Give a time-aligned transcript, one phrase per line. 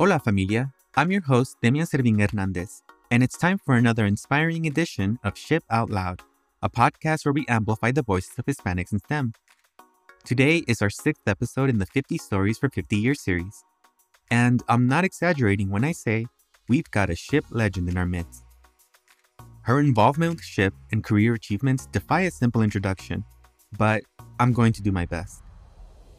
[0.00, 5.18] Hola familia, I'm your host Demian Servin Hernandez, and it's time for another inspiring edition
[5.22, 6.22] of SHPE Out Loud,
[6.62, 9.34] a podcast where we amplify the voices of Hispanics in STEM.
[10.24, 13.62] Today is our sixth episode in the 50 Stories for 50 Years series.
[14.30, 16.24] And I'm not exaggerating when I say
[16.66, 18.42] we've got a SHPE legend in our midst.
[19.64, 23.22] Her involvement with SHPE and career achievements defy a simple introduction,
[23.76, 24.02] but
[24.38, 25.42] I'm going to do my best.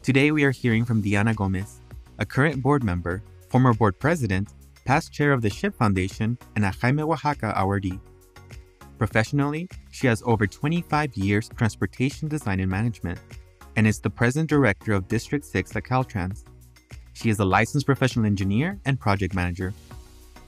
[0.04, 1.80] Today we are hearing from Diana Gomez,
[2.20, 4.48] a current board member former board president,
[4.86, 8.00] past chair of the SHPE Foundation, and a Jaime Oaxaca awardee.
[8.96, 13.18] Professionally, she has over 25 years transportation design and management
[13.76, 16.44] and is the present director of District 6 at Caltrans.
[17.12, 19.74] She is a licensed professional engineer and project manager.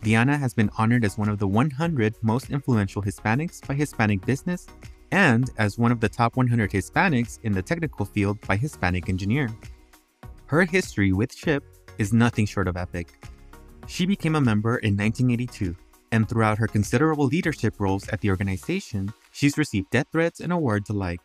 [0.03, 4.67] Diana has been honored as one of the 100 most influential Hispanics by Hispanic Business
[5.13, 9.51] and as one of the top 100 Hispanics in the technical field by Hispanic Engineer.
[10.47, 13.27] Her history with SHPE is nothing short of epic.
[13.87, 15.77] She became a member in 1982,
[16.13, 20.91] and throughout her considerable leadership roles at the organization, she's received death threats and awards
[20.91, 21.21] alike.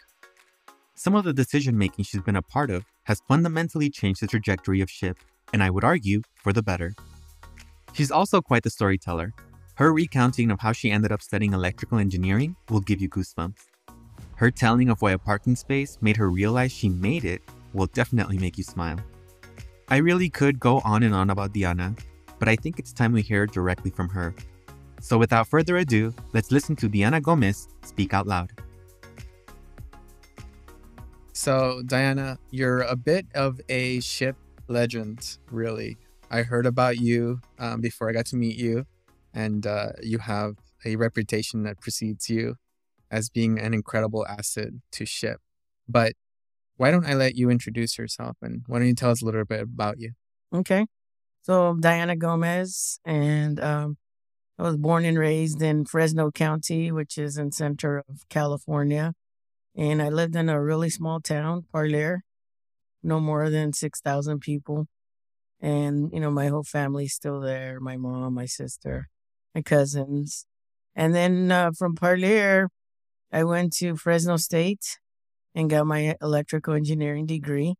[0.96, 4.82] Some of the decision making she's been a part of has fundamentally changed the trajectory
[4.82, 5.16] of SHPE,
[5.54, 6.94] and I would argue for the better.
[7.94, 9.34] She's also quite the storyteller.
[9.76, 13.68] Her recounting of how she ended up studying electrical engineering will give you goosebumps.
[14.36, 17.42] Her telling of why a parking space made her realize she made it
[17.74, 19.00] will definitely make you smile.
[19.92, 21.96] I really could go on and on about Diana,
[22.38, 24.36] but I think it's time we hear directly from her.
[25.02, 28.52] So without further ado, let's listen to Diana Gomez speak out loud.
[31.34, 34.36] So, Diana, you're a bit of a SHPE
[34.68, 35.98] legend, really.
[36.30, 38.86] I heard about you um, before I got to meet you,
[39.34, 42.58] and uh, you have a reputation that precedes you
[43.10, 45.38] as being an incredible asset to SHPE.
[45.88, 46.14] But
[46.80, 49.44] why don't I let you introduce yourself and why don't you tell us a little
[49.44, 50.12] bit about you?
[50.56, 50.86] Okay.
[51.42, 53.98] So Diana Gomez, and um,
[54.58, 59.12] I was born and raised in Fresno County, which is in center of California.
[59.76, 62.22] And I lived in a really small town, Parlier,
[63.04, 64.86] no more than 6,000 people.
[65.60, 69.10] And, you know, my whole family's still there my mom, my sister,
[69.54, 70.46] my cousins.
[70.96, 72.70] And then uh, from Parlier,
[73.34, 74.98] I went to Fresno State
[75.56, 77.76] and got my electrical engineering degree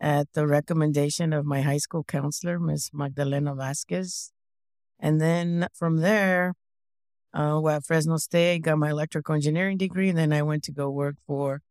[0.00, 4.32] at the recommendation of my high school counselor, Miss Magdalena Vasquez.
[4.98, 6.54] And then from there,
[7.34, 10.08] uh, at Fresno State, got my electrical engineering degree.
[10.08, 11.62] And then I went to go work for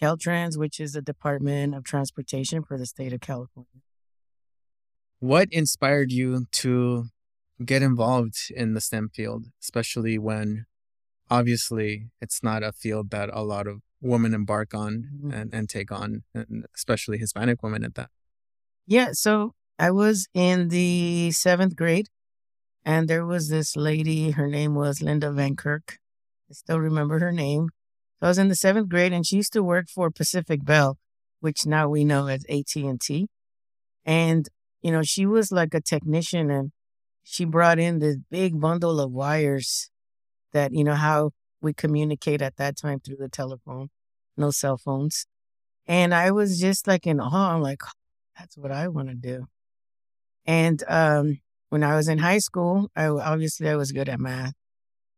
[0.00, 3.82] Caltrans, which is the Department of Transportation for the state of California.
[5.20, 7.06] What inspired you to
[7.64, 10.66] get involved in the STEM field, especially when
[11.30, 15.30] obviously it's not a field that a lot of women embark on mm-hmm.
[15.30, 18.10] and, and take on, and especially Hispanic women at that?
[18.86, 19.10] Yeah.
[19.12, 22.08] So I was in the seventh grade,
[22.84, 24.32] and there was this lady.
[24.32, 25.98] Her name was Linda Van Kirk.
[26.50, 27.68] I still remember her name.
[28.20, 30.98] So I was in the seventh grade, and she used to work for Pacific Bell,
[31.40, 33.28] which now we know as AT and T.
[34.04, 34.48] And
[34.82, 36.72] you know, she was like a technician, and
[37.22, 39.90] she brought in this big bundle of wires
[40.52, 41.30] that you know how
[41.62, 43.88] we communicate at that time through the telephone,
[44.36, 45.26] no cell phones.
[45.86, 47.54] And I was just like in awe.
[47.54, 47.82] I'm like,
[48.38, 49.46] that's what I want to do.
[50.44, 54.54] And um, when I was in high school, I obviously I was good at math.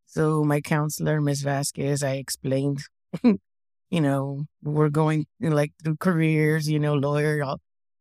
[0.07, 2.81] So my counselor, Miss Vasquez, I explained,
[3.23, 7.43] you know, we're going like through careers, you know, lawyer,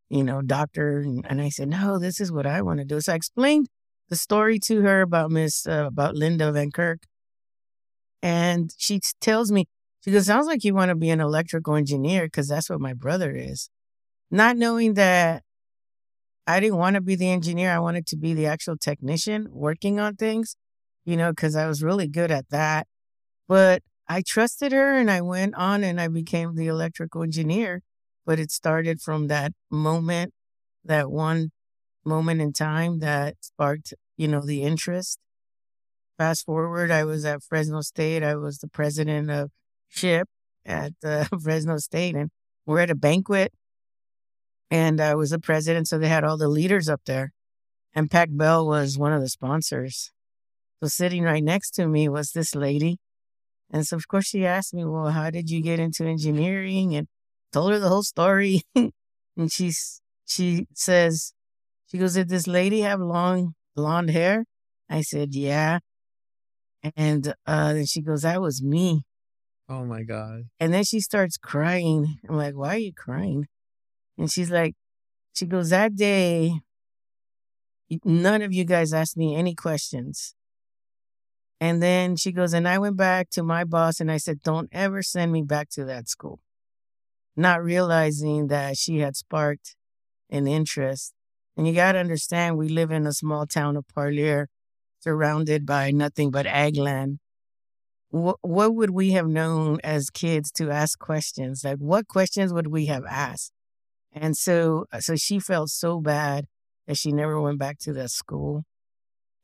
[0.10, 3.02] you know, doctor, and, and I said, no, this is what I want to do.
[3.02, 3.68] So I explained
[4.10, 7.04] the story to her about Miss uh, about Linda Van Kirk,
[8.24, 9.68] and she tells me,
[10.02, 12.94] she goes, sounds like you want to be an electrical engineer because that's what my
[12.94, 13.70] brother is.
[14.32, 15.44] Not knowing that
[16.48, 17.72] I didn't want to be the engineer.
[17.72, 20.56] I wanted to be the actual technician working on things,
[21.04, 22.88] you know, because I was really good at that.
[23.48, 27.82] But I trusted her and I went on and I became the electrical engineer.
[28.26, 30.34] But it started from that moment,
[30.86, 31.52] that one
[32.06, 35.20] moment in time that sparked, you know, the interest.
[36.24, 38.24] Fast forward, I was at Fresno State.
[38.24, 39.52] I was the president of
[39.94, 40.24] SHPE
[40.66, 42.30] at uh, Fresno State, and
[42.66, 43.52] we're at a banquet,
[44.72, 45.90] and I was the president.
[45.90, 47.34] So they had all the leaders up there,
[47.94, 50.14] and Pac Bell was one of the sponsors.
[50.80, 53.00] So sitting right next to me was this lady,
[53.70, 57.10] and so of course she asked me, "Well, how did you get into engineering?" And
[57.52, 61.34] told her the whole story, and she's she says,
[61.86, 64.46] she goes, "Did this lady have long blonde hair?"
[64.90, 65.80] I said, "Yeah."
[66.96, 69.04] And uh, then she goes, That was me.
[69.70, 70.44] Oh my God.
[70.60, 72.18] And then she starts crying.
[72.28, 73.48] I'm like, Why are you crying?
[74.18, 74.76] And she's like,
[75.34, 76.60] She goes, That day,
[78.04, 80.36] none of you guys asked me any questions.
[81.64, 84.68] And then she goes, and I went back to my boss and I said, don't
[84.74, 86.42] ever send me back to that school.
[87.38, 89.78] Not realizing that she had sparked
[90.30, 91.14] an interest.
[91.56, 94.50] And you got to understand, we live in a small town of Parlier,
[95.04, 97.20] surrounded by nothing but ag land.
[98.10, 98.38] What,
[98.76, 101.64] would we have known as kids to ask questions?
[101.64, 103.52] Like, what questions would we have asked?
[104.14, 106.46] And so, uh, so she felt so bad
[106.88, 108.66] that she never went back to that school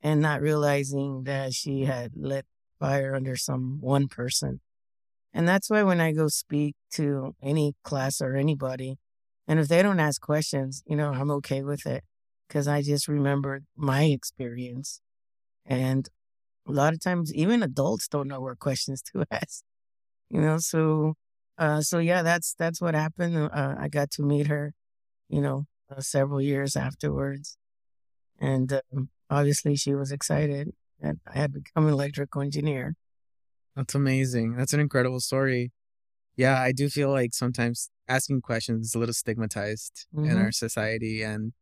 [0.01, 2.45] and not realizing that she had lit
[2.79, 4.61] fire under some one person.
[5.33, 8.97] And that's why when I go speak to any class or anybody,
[9.47, 12.03] and if they don't ask questions, you know, I'm okay with it
[12.47, 15.01] because I just remember my experience.
[15.69, 16.09] And
[16.67, 19.63] a lot of times, even adults don't know what questions to ask,
[20.29, 20.57] you know.
[20.57, 21.13] So,
[21.57, 23.37] uh, so yeah, that's that's what happened.
[23.37, 24.73] Uh, I got to meet her,
[25.29, 27.57] you know, uh, several years afterwards,
[28.39, 32.95] and um, obviously she was excited that I had become an electrical engineer.
[33.75, 34.55] That's amazing.
[34.55, 35.71] That's an incredible story.
[36.35, 40.29] Yeah, I do feel like sometimes asking questions is a little stigmatized mm-hmm.
[40.29, 41.21] in our society.
[41.21, 41.53] And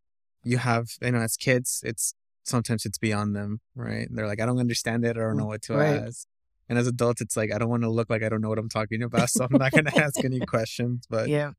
[0.43, 2.13] you have, you know, as kids, it's
[2.47, 4.07] sometimes it's beyond them, right?
[4.09, 5.17] They're like, I don't understand it.
[5.17, 6.03] I don't mm, know what to right.
[6.03, 6.27] ask.
[6.69, 8.59] And as adults, it's like, I don't want to look like I don't know what
[8.59, 9.29] I'm talking about.
[9.29, 11.05] So I'm not going to ask any questions.
[11.09, 11.51] But yeah.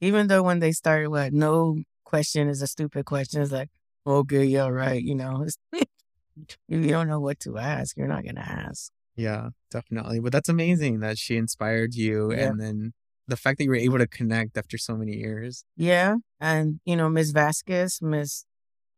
[0.00, 3.42] Even though when they started, what, no question is a stupid question.
[3.42, 3.70] It's like,
[4.06, 5.02] okay, yeah, right.
[5.02, 5.46] You know,
[6.68, 7.96] you don't know what to ask.
[7.96, 8.90] You're not going to ask.
[9.16, 10.20] Yeah, definitely.
[10.20, 12.32] But that's amazing that she inspired you.
[12.32, 12.46] Yeah.
[12.46, 12.92] And then
[13.26, 15.64] the fact that you were able to connect after so many years.
[15.76, 16.16] Yeah.
[16.40, 18.44] And, you know, Miss Vasquez, Miss,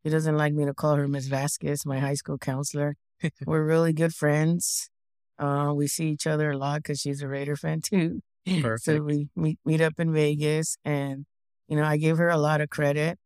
[0.02, 2.96] he doesn't like me to call her Miss Vasquez, my high school counselor.
[3.46, 4.88] we're really good friends.
[5.38, 8.20] Uh, we see each other a lot because she's a Raider fan too.
[8.62, 8.84] Perfect.
[8.84, 10.76] So we meet, meet up in Vegas.
[10.84, 11.26] And,
[11.68, 13.18] you know, I give her a lot of credit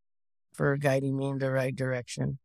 [0.53, 2.39] for guiding me in the right direction.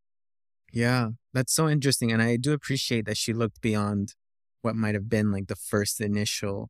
[0.71, 2.11] Yeah, that's so interesting.
[2.11, 4.13] And I do appreciate that she looked beyond
[4.61, 6.69] what might have been like the first initial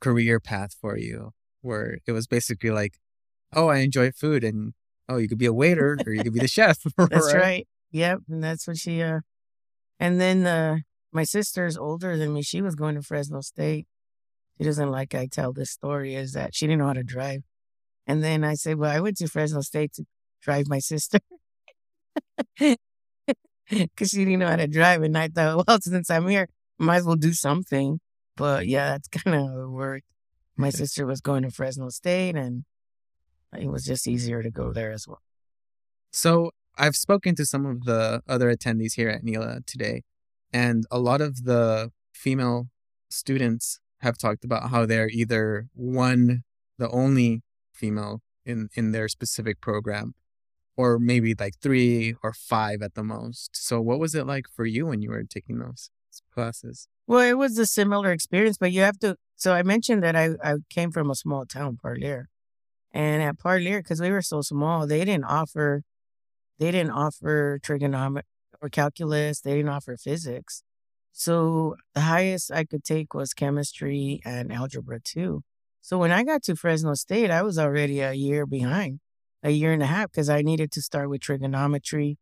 [0.00, 2.98] career path for you, where it was basically like,
[3.52, 4.72] oh, I enjoy food and
[5.08, 6.78] oh, you could be a waiter or you could be the chef.
[6.96, 7.40] that's right?
[7.40, 7.68] right.
[7.92, 8.20] Yep.
[8.28, 9.20] And that's what she, uh,
[10.00, 10.78] and then uh,
[11.12, 12.42] my sister's older than me.
[12.42, 13.86] She was going to Fresno State.
[14.58, 17.42] She doesn't like I tell this story is that she didn't know how to drive.
[18.06, 20.04] And then I said, well, I went to Fresno State to
[20.42, 21.18] drive my sister
[22.58, 25.02] because she didn't know how to drive.
[25.02, 26.48] And I thought, well, since I'm here,
[26.78, 28.00] might as well do something.
[28.36, 30.06] But yeah, that's kind of how it worked.
[30.56, 32.64] My sister was going to Fresno State, and
[33.58, 35.22] it was just easier to go there as well.
[36.10, 40.02] So I've spoken to some of the other attendees here at NILA today,
[40.52, 42.68] and a lot of the female
[43.10, 46.42] students have talked about how they're either one,
[46.78, 47.42] the only
[47.72, 50.14] female in in their specific program,
[50.76, 53.50] or maybe like three or five at the most.
[53.54, 55.90] So, what was it like for you when you were taking those
[56.32, 56.88] classes?
[57.06, 59.16] Well, it was a similar experience, but you have to.
[59.36, 62.28] So, I mentioned that I, I came from a small town, Parlier.
[62.94, 65.82] And at Parlier, because we were so small, they didn't offer,
[66.58, 68.28] they didn't offer trigonometry
[68.62, 69.40] or calculus.
[69.40, 70.62] They didn't offer physics.
[71.12, 75.42] So the highest I could take was chemistry and algebra too.
[75.82, 79.00] So when I got to Fresno State, I was already a year behind
[79.44, 82.16] a year and a half because I needed to start with trigonometry,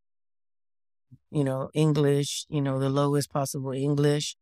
[1.30, 4.36] you know, English, you know, the lowest possible English.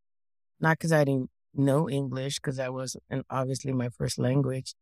[0.59, 2.97] Not because I didn't know English, because that was
[3.29, 4.73] obviously my first language,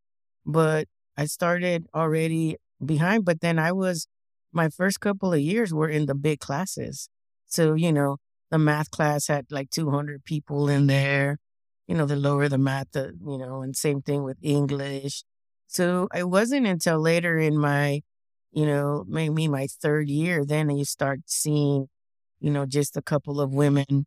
[0.45, 0.87] but
[1.19, 3.25] I started already behind.
[3.25, 4.07] But then I was,
[4.53, 7.09] my first couple of years were in the big classes.
[7.45, 8.17] So, you know,
[8.51, 11.37] the math class had like 200 people in there.
[11.87, 15.23] You know, the lower the math, the, you know, and same thing with English.
[15.67, 18.01] So it wasn't until later in my,
[18.53, 21.87] you know, maybe my third year, then you start seeing,
[22.39, 24.05] you know, just a couple of women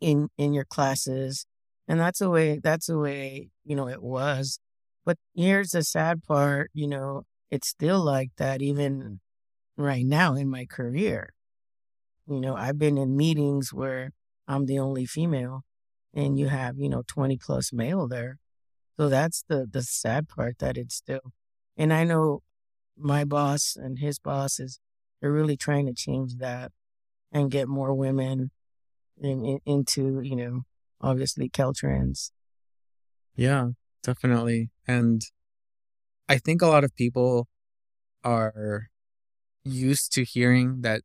[0.00, 1.46] in in your classes.
[1.88, 4.58] And that's the way that's the way, you know, it was.
[5.04, 9.20] But here's the sad part, you know, it's still like that even
[9.76, 11.34] right now in my career.
[12.26, 14.12] You know, I've been in meetings where
[14.46, 15.64] I'm the only female
[16.14, 18.38] and you have, you know, 20 plus male there.
[18.96, 21.32] So that's the the sad part that it's still.
[21.76, 22.42] And I know
[22.96, 24.78] my boss and his bosses
[25.20, 26.72] they're really trying to change that
[27.30, 28.50] and get more women
[29.18, 30.62] in, in, into you know
[31.00, 32.32] obviously Caltrans.
[33.34, 33.68] Yeah,
[34.02, 34.70] definitely.
[34.86, 35.22] And
[36.28, 37.48] I think a lot of people
[38.24, 38.88] are
[39.64, 41.02] used to hearing that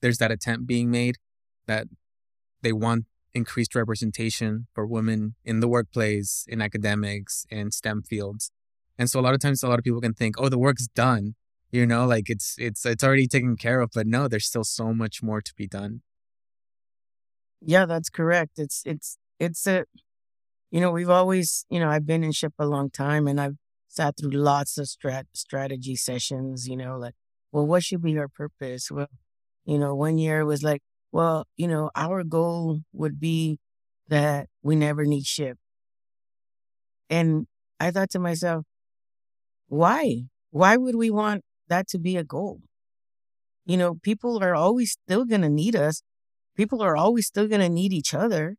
[0.00, 1.16] there's that attempt being made
[1.66, 1.86] that
[2.62, 8.50] they want increased representation for women in the workplace, in academics, in STEM fields.
[8.98, 10.88] And so a lot of times, a lot of people can think, oh, the work's
[10.88, 11.34] done.
[11.72, 14.92] you know, like it's it's it's already taken care of, but no, there's still so
[14.92, 16.02] much more to be done.
[17.60, 18.58] Yeah, that's correct.
[18.58, 19.84] It's it's it's a
[20.70, 23.56] you know, we've always, you know, I've been in SHPE a long time and I've
[23.88, 27.14] sat through lots of strat strategy sessions, you know, like,
[27.52, 28.90] well, what should be our purpose?
[28.90, 29.08] Well,
[29.64, 33.58] you know, one year was like, well, you know, our goal would be
[34.08, 35.56] that we never need SHPE.
[37.08, 37.46] And
[37.80, 38.64] I thought to myself,
[39.66, 40.24] why?
[40.50, 42.60] Why would we want that to be a goal?
[43.66, 46.02] You know, people are always still going to need us.
[46.56, 48.56] People are always still going to need each other.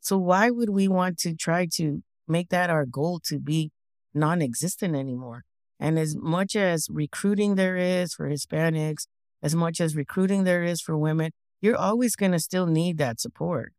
[0.00, 3.72] So why would we want to try to make that our goal to be
[4.14, 5.44] non existent anymore?
[5.80, 9.06] And as much as recruiting there is for Hispanics,
[9.42, 13.20] as much as recruiting there is for women, you're always going to still need that
[13.20, 13.72] support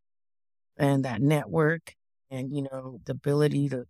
[0.77, 1.93] and that network
[2.31, 3.85] and, you know, the ability to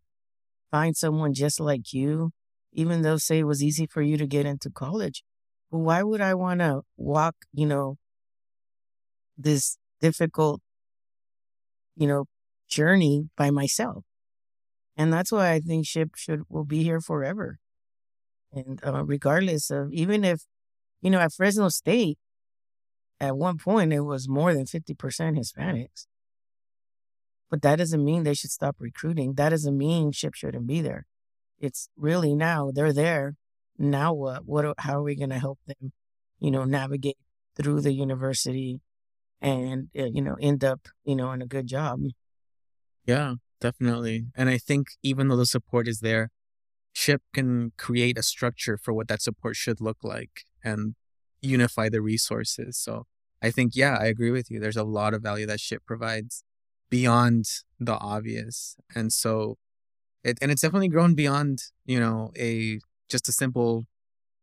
[0.71, 2.31] find someone just like you,
[2.73, 5.23] even though say it was easy for you to get into college.
[5.69, 7.97] Why would I want to walk, you know,
[9.37, 10.61] this difficult,
[11.99, 12.25] you know,
[12.67, 14.05] journey by myself?
[14.97, 17.59] And that's why I think SHPE should will be here forever.
[18.51, 20.41] And uh, regardless of even if,
[21.01, 22.17] you know, at Fresno State,
[23.19, 24.95] at one point it was more than 50%
[25.37, 26.07] Hispanics.
[27.49, 29.33] But that doesn't mean they should stop recruiting.
[29.33, 31.05] That doesn't mean SHPE shouldn't be there.
[31.59, 33.35] It's really now they're there.
[33.77, 34.45] Now what?
[34.45, 34.75] What?
[34.77, 35.91] How are we going to help them?
[36.39, 37.17] You know, navigate
[37.55, 38.81] through the university,
[39.41, 42.01] and uh, you know, end up you know in a good job.
[43.05, 44.27] Yeah, definitely.
[44.35, 46.29] And I think even though the support is there,
[46.95, 50.95] SHPE can create a structure for what that support should look like and
[51.41, 52.77] unify the resources.
[52.77, 53.05] So
[53.41, 54.59] I think, yeah, I agree with you.
[54.59, 56.43] There's a lot of value that SHPE provides
[56.89, 57.45] beyond
[57.79, 58.75] the obvious.
[58.93, 59.57] And so
[60.23, 63.85] it and it's definitely grown beyond, you know, a just a simple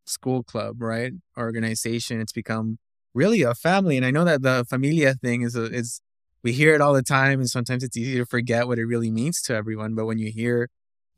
[0.07, 1.13] school club, right?
[1.37, 2.21] Organization.
[2.21, 2.79] It's become
[3.17, 3.97] really a family.
[3.97, 6.01] And I know that the familia thing is a, is
[6.43, 9.11] we hear it all the time and sometimes it's easy to forget what it really
[9.11, 9.95] means to everyone.
[9.95, 10.69] But when you hear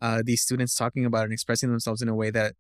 [0.00, 2.54] uh, these students talking about it and expressing themselves in a way that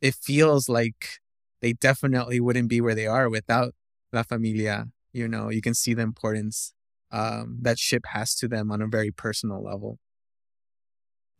[0.00, 1.18] it feels like
[1.60, 3.74] they definitely wouldn't be where they are without
[4.12, 4.86] La Familia.
[5.12, 6.72] You know, you can see the importance
[7.10, 9.98] um, that SHPE has to them on a very personal level.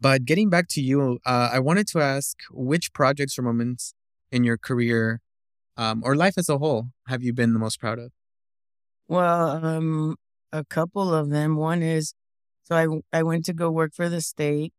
[0.01, 3.95] But getting back to you, uh, I wanted to ask which projects or moments
[4.33, 5.21] in your career
[5.81, 8.13] um, or life as a whole have you been the most proud of?
[9.09, 10.17] Well, um,
[10.53, 11.57] a couple of them.
[11.57, 12.15] One is
[12.63, 14.73] so I I went to go work for the state,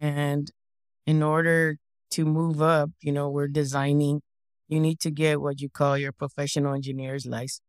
[0.00, 0.50] and
[1.06, 1.78] in order
[2.12, 4.22] to move up, you know, we're designing.
[4.68, 7.62] You need to get what you call your professional engineer's license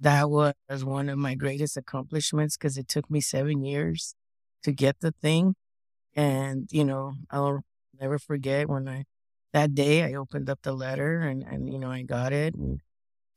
[0.00, 4.14] that was one of my greatest accomplishments because it took me seven years
[4.62, 5.54] to get the thing.
[6.14, 7.62] And, you know, I'll
[8.00, 9.04] never forget when I,
[9.52, 12.54] that day I opened up the letter and, and, you know, I got it.
[12.54, 12.80] And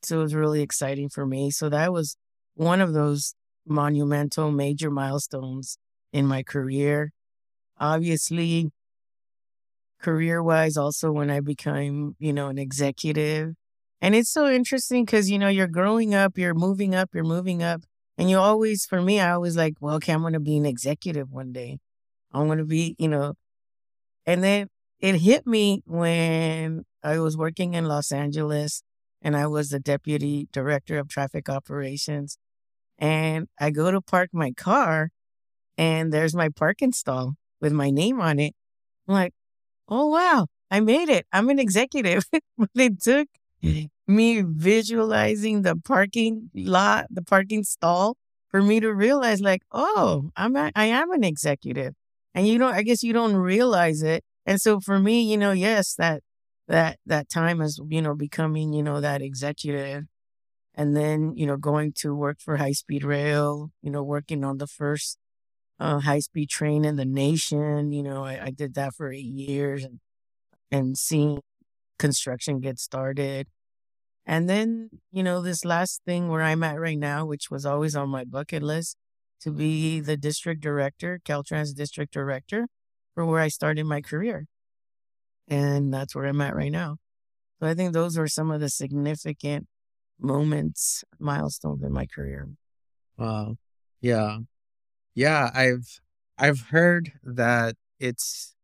[0.02, 1.52] so it was really exciting for me.
[1.52, 2.16] So that was
[2.56, 3.34] one of those
[3.66, 5.78] monumental major milestones
[6.12, 7.12] in my career.
[7.80, 8.72] Obviously,
[10.02, 13.56] career wise, also when I became, you know, an executive
[14.04, 17.64] and it's so interesting because, you know, you're growing up, you're moving up, you're moving
[17.64, 17.84] up.
[18.18, 20.66] And you always, for me, I always like, well, okay, I'm going to be an
[20.66, 21.80] executive one day.
[22.34, 23.36] I'm going to be, you know.
[24.26, 24.68] And then
[25.00, 28.84] it hit me when I was working in Los Angeles
[29.22, 32.38] and I was the deputy director of traffic operations.
[32.98, 35.10] And I go to park my car
[35.78, 38.54] and there's my parking stall with my name on it.
[39.08, 39.34] I'm like,
[39.88, 41.26] oh, wow, I made it.
[41.32, 42.24] I'm an executive.
[42.58, 43.28] but it took
[43.64, 43.90] mm.
[44.08, 48.16] me visualizing the parking lot, the parking stall,
[48.50, 51.96] for me to realize, like, oh, I'm a, I am an executive,
[52.36, 54.24] and you know, I guess you don't realize it.
[54.46, 56.24] And so for me, you know, yes, that
[56.68, 60.06] that that time as you know becoming you know that executive,
[60.76, 64.58] and then you know going to work for High Speed Rail, you know, working on
[64.60, 65.18] the first
[65.80, 67.92] uh, high speed train in the nation.
[67.94, 70.00] You know, I, I did that for eight years, and
[70.72, 71.42] and seeing
[72.00, 73.48] construction get started
[74.26, 77.96] and then, you know, this last thing where I'm at right now, which was always
[77.96, 78.98] on my bucket list,
[79.42, 82.68] to be the district director, Caltrans district director,
[83.14, 84.46] for where I started my career.
[85.48, 86.98] And that's where I'm at right now.
[87.60, 89.68] So I think those are some of the significant
[90.20, 92.50] moments, milestones in my career.
[93.18, 93.58] Wow.
[94.02, 94.40] Yeah.
[95.16, 96.00] Yeah, I've
[96.38, 98.56] I've heard that it's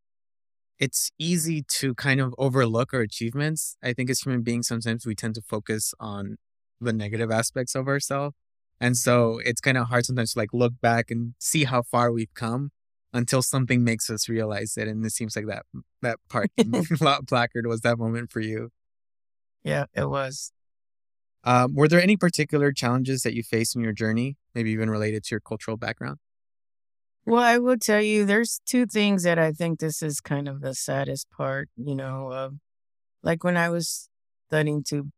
[0.78, 3.76] it's easy to kind of overlook our achievements.
[3.82, 6.36] I think as human beings, sometimes we tend to focus on
[6.80, 8.34] the negative aspects of ourselves.
[8.80, 12.10] And so it's kind of hard sometimes to like look back and see how far
[12.10, 12.70] we've come.
[13.12, 14.88] Until something makes us realize it.
[14.88, 15.64] And it seems like that
[16.02, 18.70] that parking lot placard was that moment for you.
[19.62, 20.52] Yeah, it was.
[21.44, 25.24] Um, were there any particular challenges that you faced in your journey, maybe even related
[25.24, 26.18] to your cultural background?
[27.26, 30.60] Well, I will tell you, there's two things that I think this is kind of
[30.60, 32.54] the saddest part, you know, of
[33.22, 34.08] like when I was
[34.48, 35.10] studying to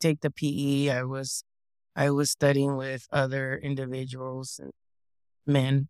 [0.00, 1.42] take the PE, I was
[1.96, 4.70] I was studying with other individuals and
[5.46, 5.88] men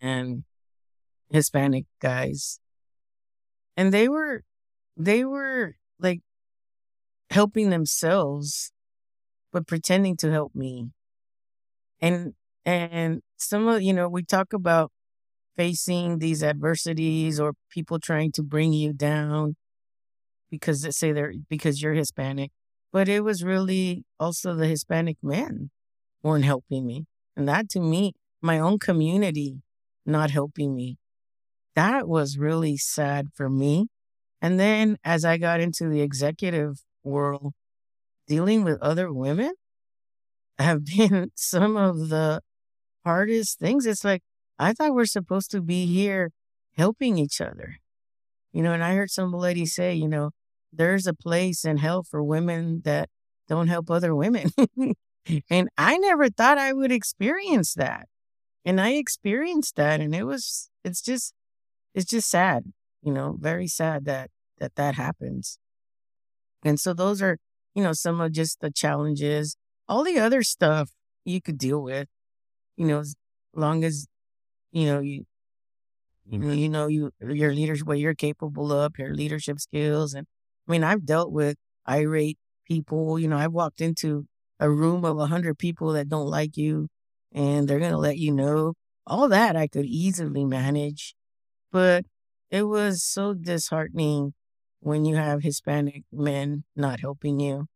[0.00, 0.44] and
[1.30, 2.60] Hispanic guys.
[3.76, 4.42] And they were
[4.96, 6.20] they were like
[7.30, 8.72] helping themselves
[9.52, 10.90] but pretending to help me.
[12.00, 12.34] And
[12.64, 14.92] and some of you know, we talk about
[15.56, 19.56] facing these adversities or people trying to bring you down
[20.50, 22.50] because they say they're because you're Hispanic.
[22.92, 25.70] But it was really also the Hispanic men
[26.22, 27.06] weren't helping me.
[27.36, 28.12] And that to me,
[28.42, 29.62] my own community
[30.06, 30.96] not helping me.
[31.74, 33.88] That was really sad for me.
[34.40, 37.52] And then as I got into the executive world,
[38.26, 39.52] dealing with other women
[40.58, 42.40] have been some of the
[43.04, 43.86] hardest things.
[43.86, 44.22] It's like,
[44.58, 46.30] I thought we're supposed to be here
[46.76, 47.76] helping each other.
[48.52, 50.30] You know, and I heard some lady say, you know,
[50.72, 53.08] there's a place in hell for women that
[53.48, 54.50] don't help other women.
[55.50, 58.08] and I never thought I would experience that.
[58.66, 61.32] And I experienced that and it was it's just
[61.94, 65.58] it's just sad, you know, very sad that that that happens.
[66.64, 67.38] And so those are,
[67.76, 69.56] you know, some of just the challenges.
[69.88, 70.90] All the other stuff
[71.24, 72.08] you could deal with,
[72.76, 73.14] you know, as
[73.54, 74.08] long as
[74.72, 75.24] you know you
[76.28, 76.58] know, mm-hmm.
[76.58, 80.26] you know you your leadership what you're capable of, your leadership skills and
[80.68, 81.56] I mean, I've dealt with
[81.88, 83.18] irate people.
[83.18, 84.26] You know, I walked into
[84.58, 86.88] a room of a hundred people that don't like you
[87.36, 88.72] and they're going to let you know.
[89.06, 91.14] All that I could easily manage.
[91.70, 92.06] But
[92.50, 94.34] it was so disheartening
[94.80, 97.66] when you have Hispanic men not helping you.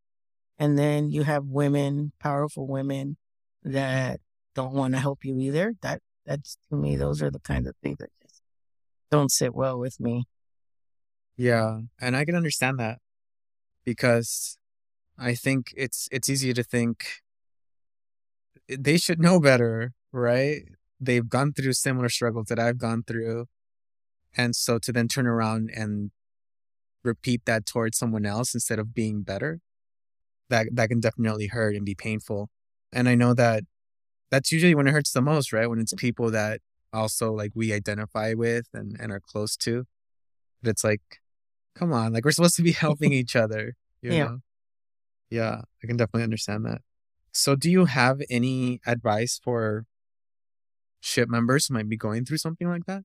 [0.58, 3.16] And then you have women, powerful women
[3.62, 4.20] that
[4.54, 5.74] don't want to help you either.
[5.82, 8.42] That that's to me, those are the kind of things that just
[9.10, 10.24] don't sit well with me.
[11.36, 12.98] Yeah, and I can understand that
[13.84, 14.58] because
[15.18, 17.22] I think it's it's easy to think
[18.78, 20.62] they should know better, right?
[21.00, 23.46] They've gone through similar struggles that I've gone through.
[24.36, 26.10] And so to then turn around and
[27.02, 29.60] repeat that towards someone else instead of being better,
[30.50, 32.48] that that can definitely hurt and be painful.
[32.92, 33.64] And I know that
[34.30, 35.68] that's usually when it hurts the most, right?
[35.68, 36.60] When it's people that
[36.92, 39.84] also like we identify with and, and are close to.
[40.62, 41.00] But it's like
[41.74, 43.74] come on, like we're supposed to be helping each other.
[44.02, 44.24] You yeah.
[44.24, 44.38] Know?
[45.30, 46.82] Yeah, I can definitely understand that.
[47.32, 49.86] So, do you have any advice for
[51.02, 53.02] SHPE members who might be going through something like that?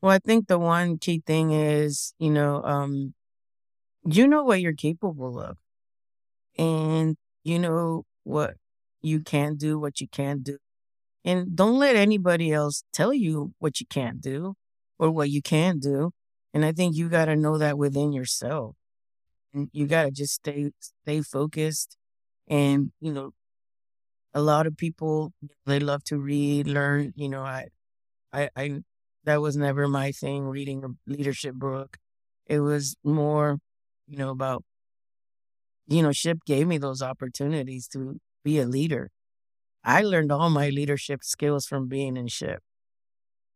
[0.00, 3.14] Well, I think the one key thing is, you know, um,
[4.04, 5.58] you know what you're capable of,
[6.58, 8.56] and you know what
[9.02, 10.58] you can do, what you can't do,
[11.24, 14.54] and don't let anybody else tell you what you can't do
[14.98, 16.12] or what you can do.
[16.54, 18.76] And I think you got to know that within yourself.
[19.54, 21.96] And you got to just stay stay focused
[22.48, 23.32] and, you know,
[24.34, 25.32] a lot of people
[25.66, 27.68] they love to read, learn, you know, I
[28.32, 28.82] I I
[29.24, 31.98] that was never my thing reading a leadership book.
[32.46, 33.58] It was more,
[34.08, 34.64] you know, about
[35.86, 39.10] you know, SHPE gave me those opportunities to be a leader.
[39.84, 42.60] I learned all my leadership skills from being in SHPE.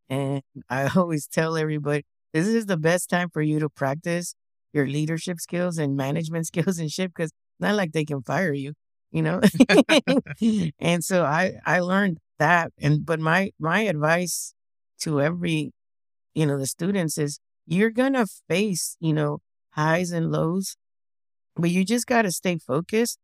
[0.08, 4.34] And I always tell everybody this is the best time for you to practice
[4.72, 8.74] your leadership skills and management skills in SHPE because not like they can fire you,
[9.14, 9.40] you know.
[10.80, 14.54] and so I I learned that, and but my my advice
[15.02, 15.72] to every
[16.34, 19.40] you know the students is you're gonna face you know
[19.72, 20.76] highs and lows,
[21.56, 23.18] but you just got to stay focused.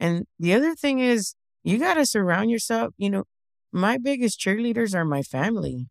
[0.00, 2.94] And the other thing is you got to surround yourself.
[2.98, 3.24] You know,
[3.72, 5.88] my biggest cheerleaders are my family,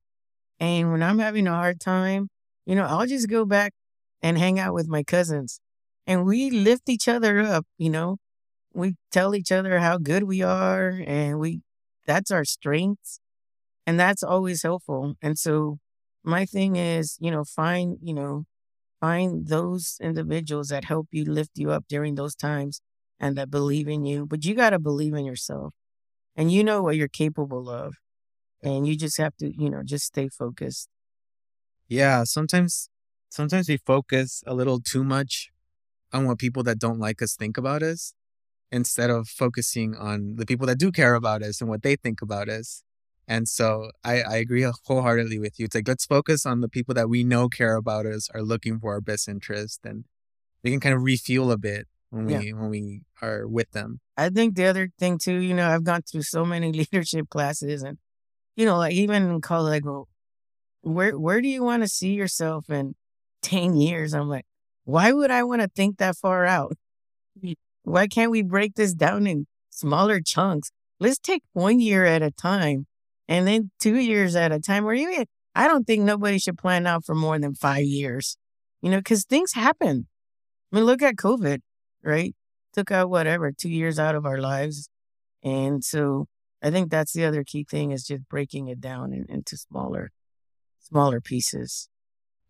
[0.60, 2.30] and when I'm having a hard time
[2.66, 3.74] you know, I'll just go back
[4.22, 5.60] and hang out with my cousins
[6.08, 8.18] and we lift each other up, you know.
[8.74, 11.62] We tell each other how good we are and we
[12.06, 13.20] that's our strengths
[13.86, 15.16] and that's always helpful.
[15.22, 15.80] And so
[16.24, 18.46] my thing is, you know, find, you know,
[19.02, 22.82] find those individuals that help you lift you up during those times
[23.20, 24.26] and that believe in you.
[24.26, 25.74] But you got to believe in yourself
[26.36, 27.96] and you know what you're capable of.
[28.64, 30.90] And you just have to, you know, just stay focused.
[31.88, 32.90] Yeah, sometimes
[33.30, 35.50] sometimes we focus a little too much
[36.14, 38.14] on what people that don't like us think about us
[38.72, 42.22] instead of focusing on the people that do care about us and what they think
[42.22, 42.84] about us.
[43.28, 45.66] And so I, I agree wholeheartedly with you.
[45.66, 48.80] It's like let's focus on the people that we know care about us, are looking
[48.80, 50.06] for our best interest, and
[50.64, 52.54] we can kind of refuel a bit when we yeah.
[52.54, 54.00] when we are with them.
[54.18, 57.84] I think the other thing too, you know, I've gone through so many leadership classes,
[57.84, 58.00] and
[58.56, 60.06] you know, like even in college, like,
[60.82, 62.96] where where do you want to see yourself in
[63.44, 64.16] ten years?
[64.16, 64.46] I'm like,
[64.86, 66.76] why would I want to think that far out?
[67.84, 70.72] Why can't we break this down in smaller chunks?
[71.00, 72.86] Let's take one year at a time
[73.28, 76.86] and then two years at a time, or even, I don't think nobody should plan
[76.88, 78.38] out for more than five years,
[78.82, 80.08] you know, because things happen.
[80.72, 81.60] I mean, look at COVID,
[82.04, 82.36] right?
[82.74, 84.90] Took out whatever, two years out of our lives.
[85.44, 86.28] And so
[86.62, 90.12] I think that's the other key thing is just breaking it down in, into smaller,
[90.80, 91.88] smaller pieces.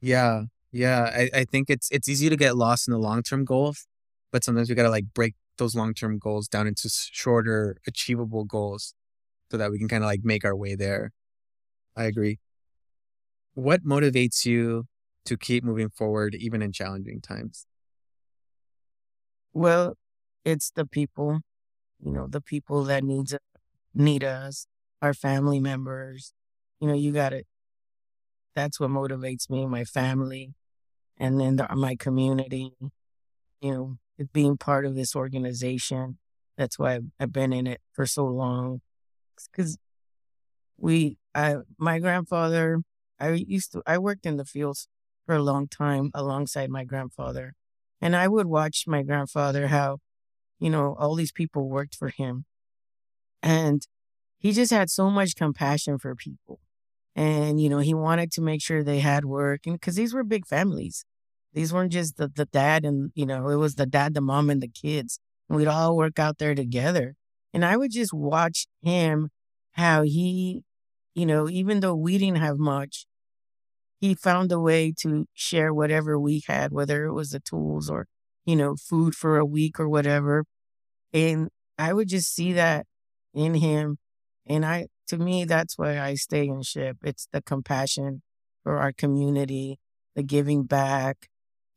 [0.02, 0.44] Yeah.
[0.72, 1.04] Yeah.
[1.04, 3.86] I, I think it's, it's easy to get lost in the long term goals,
[4.32, 8.46] but sometimes we got to like break those long term goals down into shorter, achievable
[8.46, 8.94] goals
[9.52, 11.12] so that we can kind of like make our way there.
[11.96, 12.40] I agree.
[13.54, 14.86] What motivates you
[15.26, 17.66] to keep moving forward even in challenging times?
[19.54, 19.96] Well,
[20.46, 21.42] it's the people,
[22.04, 23.36] you know, the people that needs
[23.94, 24.68] need us,
[25.02, 26.34] our family members.
[26.80, 27.48] You know, you got it
[28.60, 30.54] that's what motivates me, my family,
[31.18, 32.74] and then the, my community.
[33.62, 33.98] You know,
[34.34, 36.18] being part of this organization.
[36.58, 38.82] That's why I've, been in it for so long
[39.52, 39.78] because
[40.78, 42.82] we, I, my grandfather,
[43.20, 44.88] I used to, I worked in the fields
[45.26, 47.54] for a long time alongside my grandfather.
[48.02, 50.00] And I would watch my grandfather, how,
[50.60, 52.46] you know, all these people worked for him.
[53.42, 53.86] And
[54.38, 56.60] he just had so much compassion for people.
[57.16, 59.62] And, you know, he wanted to make sure they had work.
[59.66, 61.06] And because these were big families,
[61.60, 64.50] these weren't just the, the dad and, you know, it was the dad, the mom,
[64.50, 65.20] and the kids.
[65.50, 67.16] We'd all work out there together.
[67.54, 69.28] And I would just watch him,
[69.74, 70.64] how he,
[71.16, 73.08] you know, even though we didn't have much,
[74.00, 78.06] he found a way to share whatever we had, whether it was the tools or,
[78.46, 80.46] you know, food for a week or whatever.
[81.12, 82.86] And I would just see that
[83.34, 83.98] in him.
[84.48, 87.00] And I, to me, that's why I stay in SHPE.
[87.04, 88.22] It's the compassion
[88.64, 89.78] for our community,
[90.16, 91.28] the giving back,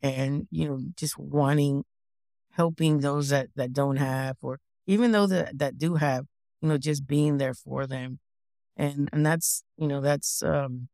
[0.02, 1.84] and, you know, just wanting,
[2.52, 6.26] helping those that, that don't have or even though that that do have,
[6.60, 8.18] you know, just being there for them.
[8.76, 10.88] And and that's, you know, that's um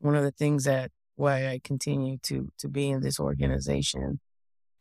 [0.00, 4.20] one of the things that why I continue to to be in this organization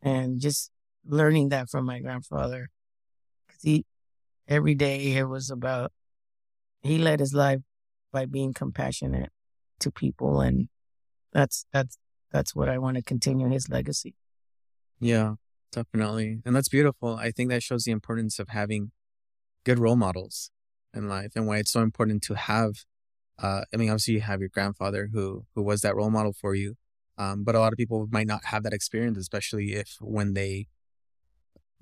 [0.02, 0.72] and just
[1.06, 2.70] learning that from my grandfather.
[3.50, 3.86] Cause he
[4.48, 5.92] every day it was about
[6.84, 7.62] he led his life
[8.12, 9.32] by being compassionate
[9.80, 10.70] to people and
[11.34, 11.98] that's that's
[12.36, 14.14] that's what I want to continue his legacy.
[15.00, 15.36] Yeah.
[15.72, 16.42] Definitely.
[16.46, 17.16] And that's beautiful.
[17.16, 18.92] I think that shows the importance of having
[19.66, 20.52] good role models
[20.94, 22.74] in life and why it's so important to have
[23.38, 26.56] uh, I mean, obviously you have your grandfather who who was that role model for
[26.56, 26.76] you.
[27.18, 30.68] Um, but a lot of people might not have that experience, especially if when they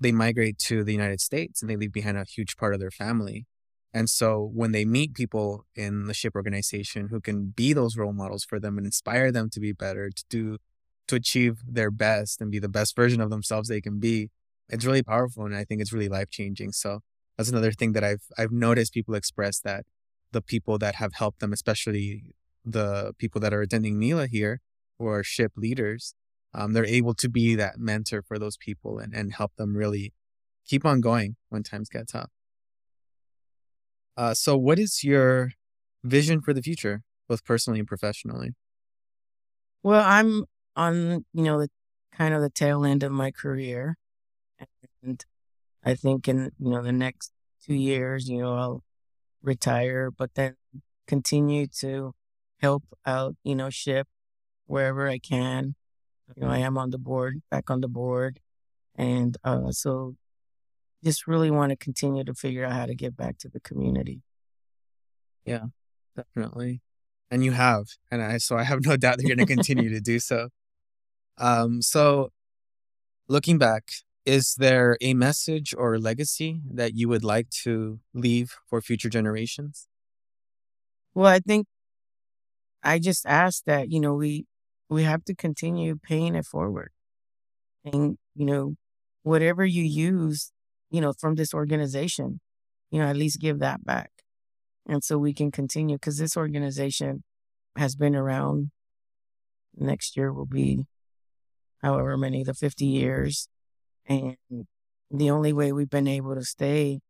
[0.00, 2.90] they migrate to the United States and they leave behind a huge part of their
[2.90, 3.46] family.
[3.94, 8.12] And so when they meet people in the SHPE organization who can be those role
[8.12, 10.58] models for them and inspire them to be better, to do
[11.06, 14.30] to achieve their best and be the best version of themselves they can be,
[14.70, 16.72] it's really powerful and I think it's really life changing.
[16.72, 17.00] So
[17.36, 19.84] that's another thing that I've I've noticed people express that
[20.32, 24.60] the people that have helped them, especially the people that are attending NILA here,
[25.00, 26.14] are SHPE leaders,
[26.52, 30.12] um, they're able to be that mentor for those people and, and help them really
[30.66, 32.30] keep on going when times get tough.
[34.16, 35.52] Uh, so, what is your
[36.02, 38.50] vision for the future, both personally and professionally?
[39.82, 40.44] Well, I'm
[40.76, 41.68] on, you know, the
[42.12, 43.96] kind of the tail end of my career.
[45.02, 45.24] And
[45.84, 47.32] I think in, you know, the next
[47.64, 48.84] two years, you know, I'll
[49.42, 50.56] retire, but then
[51.06, 52.14] continue to
[52.60, 54.04] help out, you know, SHPE
[54.66, 55.74] wherever I can.
[56.34, 58.40] You know, I am on the board, back on the board.
[58.96, 60.16] And uh, so
[61.04, 64.22] just really want to continue to figure out how to get back to the community.
[65.44, 65.66] Yeah,
[66.16, 66.80] definitely.
[67.30, 67.86] And you have.
[68.10, 70.48] And I so I have no doubt that you're gonna continue to do so.
[71.38, 72.30] Um, so
[73.28, 73.90] looking back,
[74.24, 79.88] is there a message or legacy that you would like to leave for future generations?
[81.14, 81.66] Well, I think
[82.82, 84.46] I just ask that, you know, we
[84.88, 86.90] we have to continue paying it forward.
[87.84, 88.76] And, you know,
[89.22, 90.52] whatever you use,
[90.94, 92.38] you know, from this organization,
[92.92, 94.12] you know, at least give that back.
[94.86, 97.24] And so we can continue because this organization
[97.74, 98.70] has been around.
[99.76, 100.86] Next year will be
[101.82, 103.48] however many, the 50 years.
[104.06, 104.36] And
[105.10, 107.00] the only way we've been able to stay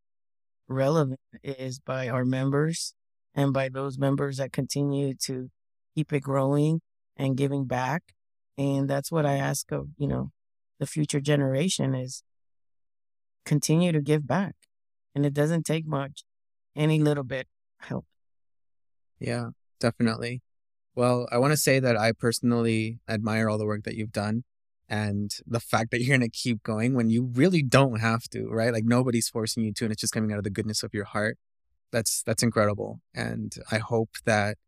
[0.67, 2.95] relevant is by our members
[3.35, 5.51] and by those members that continue to
[5.95, 6.81] keep it growing
[7.19, 8.15] and giving back.
[8.57, 10.31] And that's what I ask of, you know,
[10.81, 12.23] the future generation is
[13.45, 14.55] continue to give back.
[15.15, 16.25] And it doesn't take much,
[16.75, 17.47] any little bit
[17.81, 18.07] help.
[19.21, 20.43] Yeah, definitely.
[20.97, 24.45] Well, I want to say that I personally admire all the work that you've done
[24.89, 28.49] and the fact that you're going to keep going when you really don't have to,
[28.49, 28.73] right?
[28.73, 31.05] Like nobody's forcing you to and it's just coming out of the goodness of your
[31.05, 31.39] heart.
[31.91, 33.01] That's that's incredible.
[33.15, 34.59] And I hope that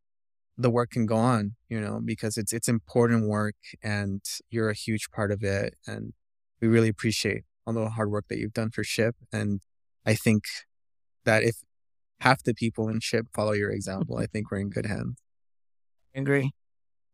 [0.56, 4.74] the work can go on, you know, because it's it's important work and you're a
[4.74, 6.12] huge part of it and
[6.60, 9.60] we really appreciate all the hard work that you've done for SHPE and
[10.04, 10.44] I think
[11.24, 11.56] that if
[12.20, 15.18] half the people in SHPE follow your example, I think we're in good hands.
[16.14, 16.52] I agree.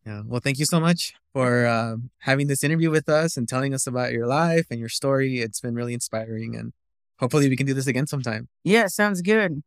[0.06, 0.22] Yeah.
[0.26, 3.86] Well, thank you so much for uh, having this interview with us and telling us
[3.86, 5.38] about your life and your story.
[5.40, 6.72] It's been really inspiring, and
[7.18, 8.48] hopefully, we can do this again sometime.
[8.64, 9.62] Yeah, sounds good.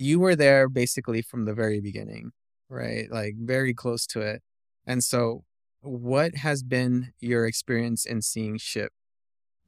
[0.00, 2.32] You were there basically from the very beginning,
[2.68, 3.10] right?
[3.10, 4.42] Like very close to it.
[4.86, 5.44] And so,
[5.80, 8.88] what has been your experience in seeing SHPE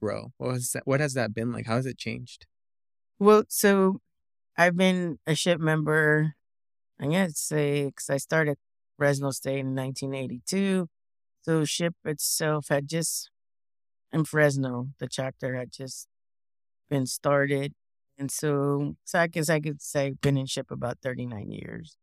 [0.01, 0.33] grow?
[0.37, 1.67] What has that, what has that been like?
[1.67, 2.45] How has it changed?
[3.19, 4.01] Well, so
[4.57, 6.33] I've been a SHPE member,
[6.99, 8.57] I guess say, because I started
[8.97, 10.87] Fresno State in 1982.
[11.43, 13.29] So SHPE itself had just,
[14.11, 16.07] in Fresno, the chapter had just
[16.89, 17.73] been started.
[18.17, 21.97] And so, so I guess I could say been in SHPE about 39 years.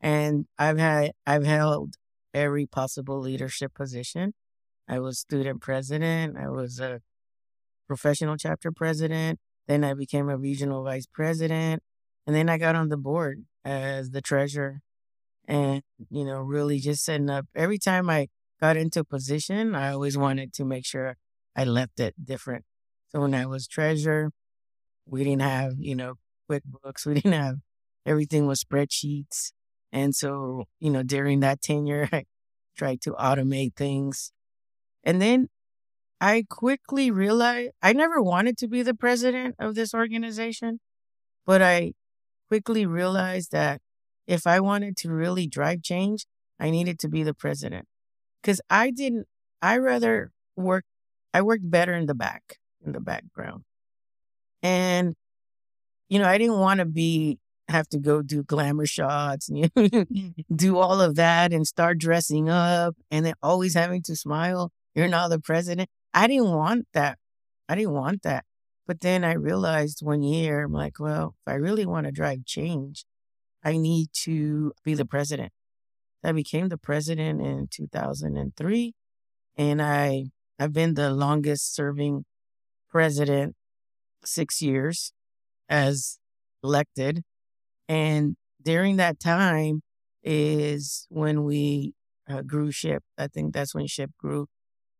[0.00, 1.94] And I've had, I've held
[2.34, 4.34] every possible leadership position.
[4.88, 6.36] I was student president.
[6.36, 7.00] I was a
[7.86, 9.38] professional chapter president.
[9.68, 11.82] Then I became a regional vice president.
[12.26, 14.80] And then I got on the board as the treasurer
[15.46, 18.28] and, you know, really just setting up every time I
[18.60, 21.16] got into a position, I always wanted to make sure
[21.56, 22.64] I left it different.
[23.08, 24.30] So when I was treasurer,
[25.06, 26.14] we didn't have, you know,
[26.50, 27.06] QuickBooks.
[27.06, 27.56] We didn't have
[28.06, 29.52] everything was spreadsheets.
[29.92, 32.24] And so, you know, during that tenure, I
[32.76, 34.32] tried to automate things.
[35.04, 35.48] And then
[36.20, 40.80] I quickly realized I never wanted to be the president of this organization,
[41.46, 41.94] but I
[42.48, 43.80] quickly realized that
[44.26, 46.26] if I wanted to really drive change,
[46.60, 47.86] I needed to be the president.
[48.42, 49.26] Because I didn't,
[49.62, 50.84] I rather work,
[51.34, 53.64] I worked better in the back, in the background.
[54.62, 55.14] And,
[56.08, 60.34] you know, I didn't want to be, have to go do glamour shots and mm.
[60.54, 64.70] do all of that and start dressing up and then always having to smile.
[64.94, 65.88] You're now the president.
[66.12, 67.18] I didn't want that.
[67.68, 68.44] I didn't want that.
[68.86, 72.44] But then I realized one year, I'm like, well, if I really want to drive
[72.44, 73.04] change,
[73.64, 75.52] I need to be the president.
[76.24, 78.94] I became the president in 2003,
[79.56, 80.26] and I
[80.58, 82.24] I've been the longest serving
[82.88, 83.56] president
[84.24, 85.12] six years
[85.68, 86.18] as
[86.62, 87.24] elected,
[87.92, 89.82] and during that time
[90.22, 91.92] is when we
[92.26, 93.00] uh, grew SHPE.
[93.18, 94.46] I think that's when SHPE grew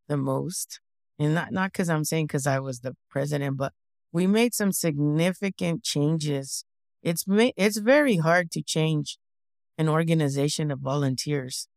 [0.07, 0.79] the most
[1.17, 3.73] and not not because I'm saying because I was the president, but
[4.11, 6.65] we made some significant changes.
[7.01, 9.17] It's it's very hard to change
[9.79, 11.67] an organization of volunteers.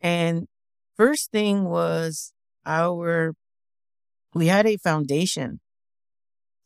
[0.00, 0.46] And
[0.96, 2.32] first thing was
[2.64, 3.34] our
[4.32, 5.58] we had a foundation.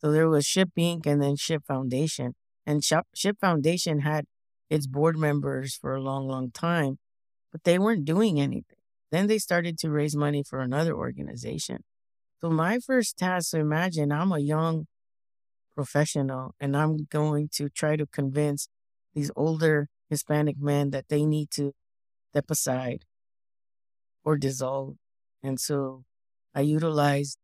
[0.01, 1.07] So there was SHPE Inc.
[1.07, 2.35] and then SHPE Foundation.
[2.65, 4.25] And SHPE, Foundation had
[4.69, 6.97] its board members for a long, long time,
[7.51, 8.77] but they weren't doing anything.
[9.11, 11.83] Then they started to raise money for another organization.
[12.41, 14.87] So my first task, so imagine I'm a young
[15.75, 18.67] professional and I'm going to try to convince
[19.13, 21.73] these older Hispanic men that they need to
[22.31, 23.05] step aside
[24.23, 24.95] or dissolve.
[25.41, 26.03] And so
[26.53, 27.37] I utilized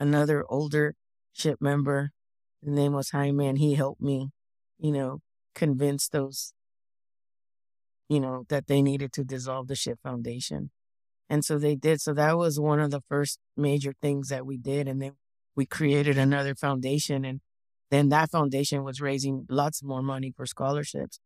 [0.00, 0.94] another older
[1.36, 2.10] SHPE member.
[2.62, 4.30] The name was Jaime, and he helped me,
[4.78, 5.20] you know,
[5.54, 6.52] convince those,
[8.08, 10.70] you know, that they needed to dissolve the SHPE foundation.
[11.30, 12.00] And so they did.
[12.00, 14.88] So that was one of the first major things that we did.
[14.88, 15.12] And then
[15.54, 17.24] we created another foundation.
[17.24, 17.40] And
[17.90, 21.20] then that foundation was raising lots more money for scholarships.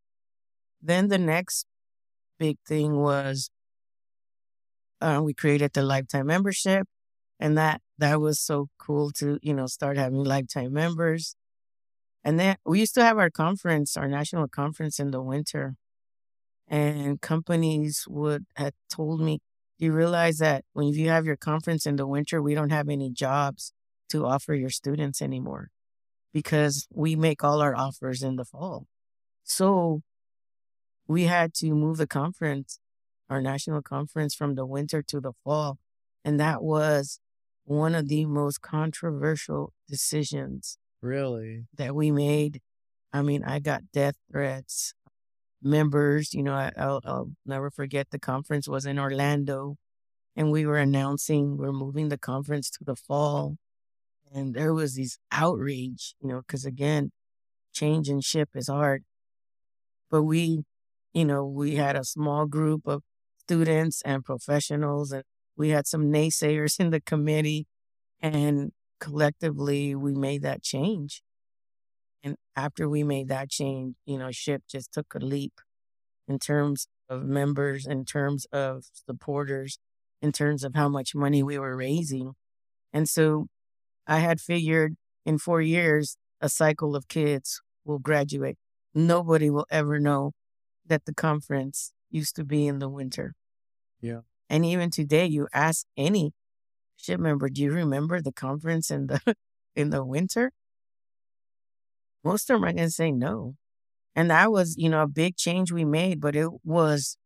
[0.81, 1.67] Then the next
[2.39, 3.51] big thing was
[5.01, 6.87] uh, we created the lifetime membership.
[7.39, 11.37] And that that was so cool to, you know, start having lifetime members.
[12.25, 15.75] And then we used to have our conference, our national conference in the winter.
[16.69, 19.41] And companies would have told me,
[19.79, 23.11] you realize that when you have your conference in the winter, we don't have any
[23.11, 23.73] jobs
[24.11, 25.71] to offer your students anymore
[26.33, 28.87] because we make all our offers in the fall.
[29.43, 30.03] So
[31.09, 32.79] we had to move the conference,
[33.29, 35.79] our national conference from the winter to the fall.
[36.25, 37.19] And that was
[37.65, 41.67] one of the most controversial decisions Really?
[41.77, 42.61] that we made.
[43.13, 44.95] I mean, I got death threats.
[45.63, 49.77] Members, you know, I, I'll, I'll never forget the conference was in Orlando,
[50.37, 53.57] and we were announcing we're moving the conference to the fall,
[54.35, 57.13] and there was this outrage, you know, because again,
[57.73, 59.05] change and SHPE is hard.
[60.11, 60.65] But we,
[61.13, 63.03] you know, we had a small group of
[63.39, 65.25] students and professionals, and
[65.57, 67.67] we had some naysayers in the committee,
[68.21, 71.23] and collectively we made that change.
[72.23, 75.61] And after we made that change, you know, SHPE just took a leap
[76.29, 79.79] in terms of members, in terms of supporters,
[80.21, 82.35] in terms of how much money we were raising.
[82.93, 83.49] And so
[84.07, 84.95] I had figured
[85.27, 88.57] in four years, a cycle of kids will graduate.
[88.95, 90.31] Nobody will ever know
[90.87, 93.35] that the conference used to be in the winter.
[94.01, 94.21] Yeah.
[94.49, 96.35] And even today, you ask any
[97.09, 99.21] member, do you remember the conference in the
[99.77, 100.53] in the winter?
[102.25, 103.57] Most of them are gonna say no.
[104.17, 107.17] And that was, you know, a big change we made, but it was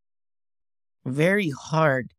[1.05, 2.13] very hard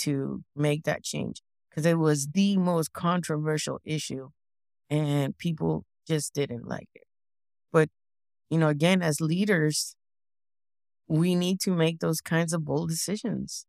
[0.00, 4.28] to make that change because it was the most controversial issue
[4.90, 7.04] and people just didn't like it.
[7.72, 7.90] But,
[8.50, 9.96] you know, again, as leaders,
[11.08, 13.66] we need to make those kinds of bold decisions.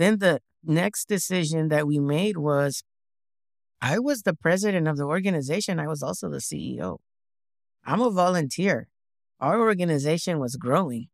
[0.00, 2.82] Then the next decision that we made was
[3.82, 7.00] I was the president of the organization, I was also the CEO.
[7.84, 8.88] I'm a volunteer.
[9.40, 11.08] Our organization was growing.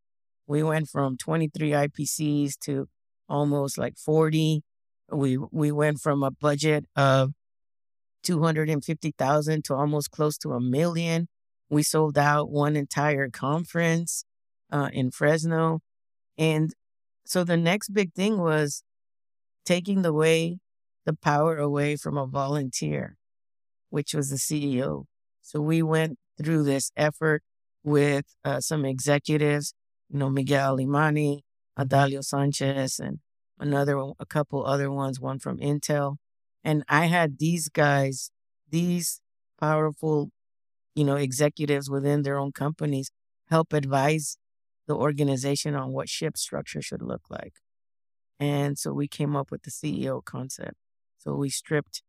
[0.46, 2.87] We went from 23 IPCs to
[3.29, 4.62] almost like 40.
[5.11, 7.33] We we went from a budget of
[8.22, 11.27] 250,000 to almost close to a million.
[11.68, 14.25] We sold out one entire conference
[14.70, 15.81] uh, in Fresno.
[16.38, 16.72] And
[17.26, 18.82] so the next big thing was
[19.64, 20.58] taking the way
[21.04, 23.16] the power away from a volunteer,
[23.90, 25.04] which was the CEO.
[25.40, 27.42] So we went through this effort
[27.82, 29.72] with uh, some executives,
[30.10, 31.40] you know, Miguel Limani,
[31.78, 33.20] Adalio Sanchez, and
[33.58, 36.16] another, a couple other ones, one from Intel.
[36.64, 38.30] And I had these guys,
[38.68, 39.20] these
[39.60, 40.30] powerful,
[40.96, 43.10] you know, executives within their own companies
[43.48, 44.36] help advise
[44.87, 47.55] the organization on what SHPE structure should look like.
[48.38, 50.75] And so we came up with the CEO concept.
[51.18, 52.03] So we stripped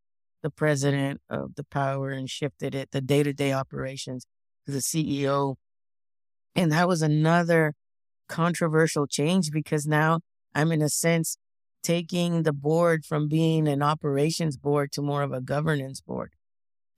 [0.43, 4.25] the president of the power and shifted it, the day to day operations,
[4.65, 5.55] to the CEO.
[6.55, 7.73] And that was another
[8.27, 10.19] controversial change because now
[10.53, 11.37] I'm, in a sense,
[11.83, 16.33] taking the board from being an operations board to more of a governance board.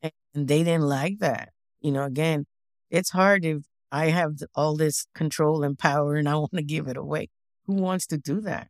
[0.02, 1.50] And they didn't like that.
[1.80, 2.46] You know, again,
[2.90, 6.88] it's hard if I have all this control and power and I want to give
[6.88, 7.30] it away.
[7.66, 8.68] Who wants to do that?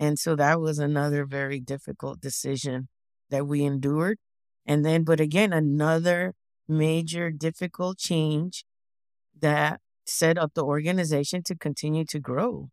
[0.00, 2.88] And so that was another very difficult decision
[3.30, 4.18] that we endured.
[4.66, 6.34] And then, but again, another
[6.68, 8.64] major difficult change
[9.40, 12.68] that set up the organization to continue to grow.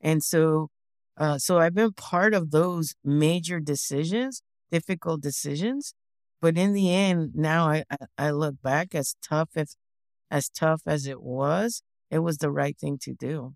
[0.00, 0.68] And so,
[1.16, 5.94] uh, so I've been part of those major decisions, difficult decisions.
[6.40, 9.76] But in the end, now I, I, I look back as tough as
[10.32, 13.52] as tough as it was, it was the right thing to do.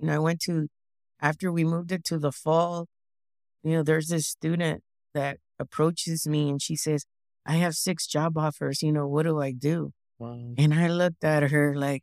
[0.00, 0.66] You know, I went to
[1.20, 2.86] after we moved it to the fall,
[3.62, 4.82] you know, there's this student
[5.14, 7.06] that approaches me and she says,
[7.46, 9.92] I have six job offers, you know, what do I do?
[10.18, 10.54] Wow.
[10.58, 12.02] And I looked at her like,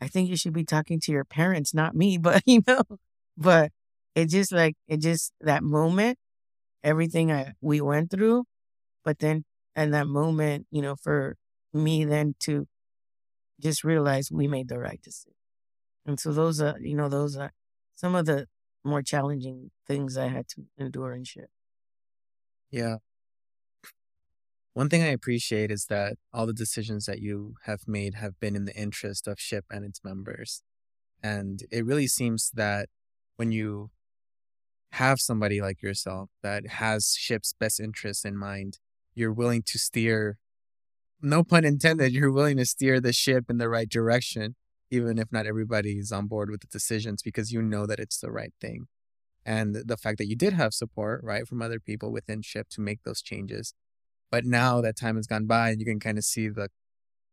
[0.00, 2.82] I think you should be talking to your parents, not me, but you know,
[3.38, 3.70] but
[4.16, 6.18] it just like, it just that moment,
[6.82, 8.44] everything I, we went through,
[9.04, 9.44] but then
[9.76, 11.36] and that moment, you know, for
[11.74, 12.66] me then to
[13.60, 15.34] just realize we made the right decision.
[16.06, 17.52] And so those are, you know, those are
[17.94, 18.46] some of the
[18.84, 21.46] more challenging things I had to endure and SHPE.
[22.70, 22.96] Yeah.
[24.74, 28.56] One thing I appreciate is that all the decisions that you have made have been
[28.56, 30.62] in the interest of SHPE and its members.
[31.22, 32.88] And it really seems that
[33.36, 33.90] when you
[34.92, 38.78] have somebody like yourself that has SHPE's best interests in mind,
[39.14, 40.38] you're willing to steer,
[41.24, 44.56] no pun intended, you're willing to steer the ship in the right direction,
[44.90, 48.18] even if not everybody is on board with the decisions because you know that it's
[48.18, 48.86] the right thing.
[49.46, 52.80] And the fact that you did have support, right, from other people within SHPE to
[52.80, 53.74] make those changes.
[54.30, 56.68] But now that time has gone by and you can kind of see the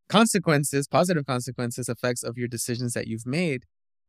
[0.10, 3.64] consequences, positive consequences, effects of your decisions that you've made.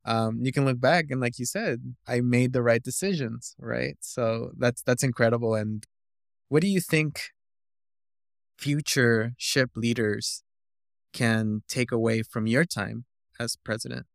[0.04, 3.96] Um, you can look back and like you said, I made the right decisions, right?
[4.00, 5.54] So that's that's incredible.
[5.54, 5.84] And
[6.48, 7.30] what do you think
[8.62, 10.42] future SHPE leaders
[11.12, 13.06] can take away from your time
[13.40, 14.06] as president?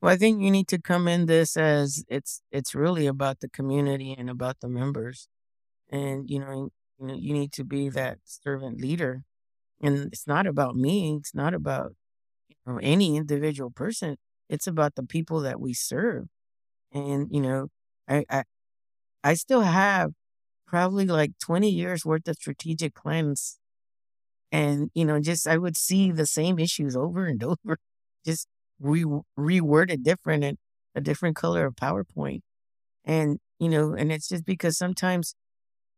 [0.00, 3.48] Well, I think you need to come in this as it's it's really about the
[3.48, 5.28] community and about the members,
[5.90, 6.70] and you know
[7.00, 9.24] you know you need to be that servant leader,
[9.82, 11.16] And it's not about me.
[11.16, 11.94] It's not about
[12.50, 14.18] you know, any individual person.
[14.50, 16.28] It's about the people that we serve.
[16.92, 17.68] And, you know,
[18.08, 18.44] I, I,
[19.24, 20.12] I still have
[20.66, 23.58] probably like 20 years worth of strategic plans.
[24.56, 27.76] And, you know, just I would see the same issues over and over,
[28.24, 28.48] just
[28.80, 29.04] re-
[29.38, 30.56] reworded different and
[30.94, 32.40] a different color of PowerPoint.
[33.04, 35.34] And, you know, and it's just because sometimes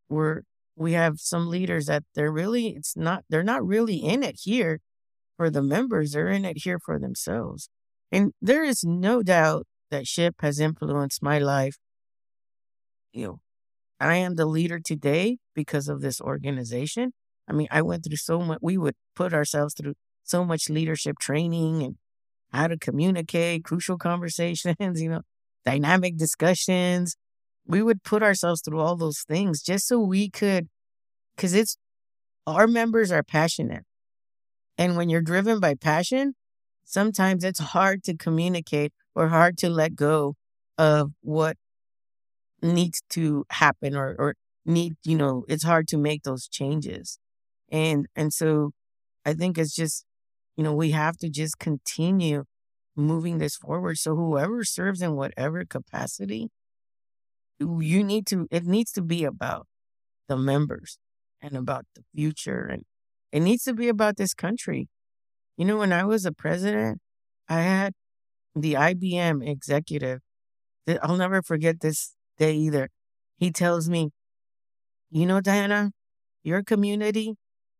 [0.09, 0.43] we're,
[0.75, 4.81] we have some leaders that they're really, it's not, they're not really in it here
[5.37, 7.69] for the members, they're in it here for themselves.
[8.11, 11.77] And there is no doubt that SHPE has influenced my life.
[13.13, 13.41] You know,
[14.01, 17.13] I am the leader today because of this organization.
[17.49, 21.19] I mean, I went through so much, we would put ourselves through so much leadership
[21.19, 21.97] training and
[22.53, 25.23] how to communicate, crucial conversations, you know,
[25.65, 27.17] dynamic discussions.
[27.67, 30.69] We would put ourselves through all those things just so we could,
[31.37, 31.77] because it's
[32.47, 33.85] our members are passionate.
[34.79, 36.35] And when you're driven by passion,
[36.85, 40.35] sometimes it's hard to communicate or hard to let go
[40.79, 41.57] of what
[42.63, 44.35] needs to happen or, or
[44.65, 47.19] need, you know, it's hard to make those changes.
[47.71, 48.73] And and so
[49.27, 50.05] I think it's just,
[50.57, 52.45] you know, we have to just continue
[52.97, 53.99] moving this forward.
[53.99, 56.51] So whoever serves in whatever capacity,
[57.61, 59.67] you need to it needs to be about
[60.29, 60.99] the members
[61.43, 62.85] and about the future and
[63.33, 64.89] it needs to be about this country.
[65.57, 67.01] You know, when I was a president,
[67.49, 67.95] I had
[68.57, 70.21] the IBM executive.
[71.03, 72.89] I'll never forget this day either.
[73.39, 74.11] He tells me,
[75.11, 75.93] you know, Diana,
[76.43, 77.35] your community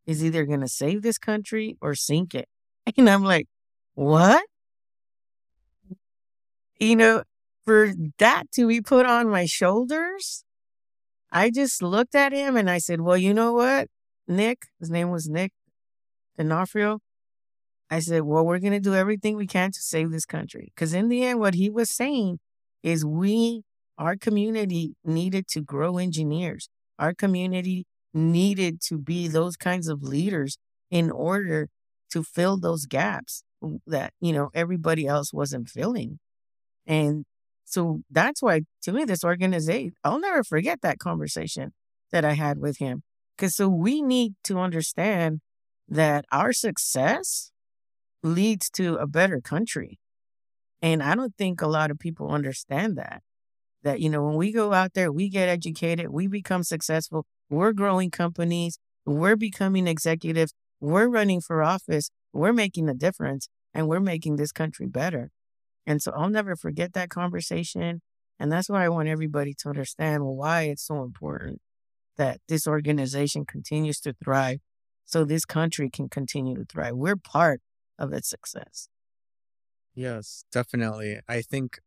[0.09, 2.49] is either going to save this country or sink it.
[2.97, 3.47] And I'm like,
[3.95, 4.43] what?
[6.81, 7.23] You know,
[7.67, 10.45] for that to be put on my shoulders,
[11.31, 13.89] I just looked at him and I said, well, you know what?
[14.27, 15.53] Nick, his name was Nick
[16.39, 17.01] D'Onofrio.
[17.91, 20.73] I said, well, we're going to do everything we can to save this country.
[20.75, 22.39] Because in the end, what he was saying
[22.83, 23.63] is we,
[23.99, 26.71] our community needed to grow engineers.
[26.99, 27.85] Our community
[28.19, 30.59] needed to be those kinds of leaders
[30.91, 31.69] in order
[32.11, 33.43] to fill those gaps
[33.87, 36.19] that, you know, everybody else wasn't filling.
[36.87, 37.25] And
[37.65, 41.73] so that's why, to me, this organization, I'll never forget that conversation
[42.13, 43.03] that I had with him.
[43.37, 45.41] Because so we need to understand
[45.89, 47.51] that our success
[48.23, 49.99] leads to a better country.
[50.81, 53.23] And I don't think a lot of people understand that.
[53.83, 57.73] That, you know, when we go out there, we get educated, we become successful, we're
[57.73, 64.01] growing companies, we're becoming executives, we're running for office, we're making a difference, and we're
[64.01, 65.31] making this country better.
[65.87, 68.03] And so I'll never forget that conversation.
[68.39, 71.61] And that's why I want everybody to understand why it's so important
[72.17, 74.61] that this organization continues to thrive
[75.05, 76.95] so this country can continue to thrive.
[76.95, 77.63] We're part
[77.99, 78.89] of its success.
[79.95, 81.21] Yes, definitely.
[81.29, 81.79] I think,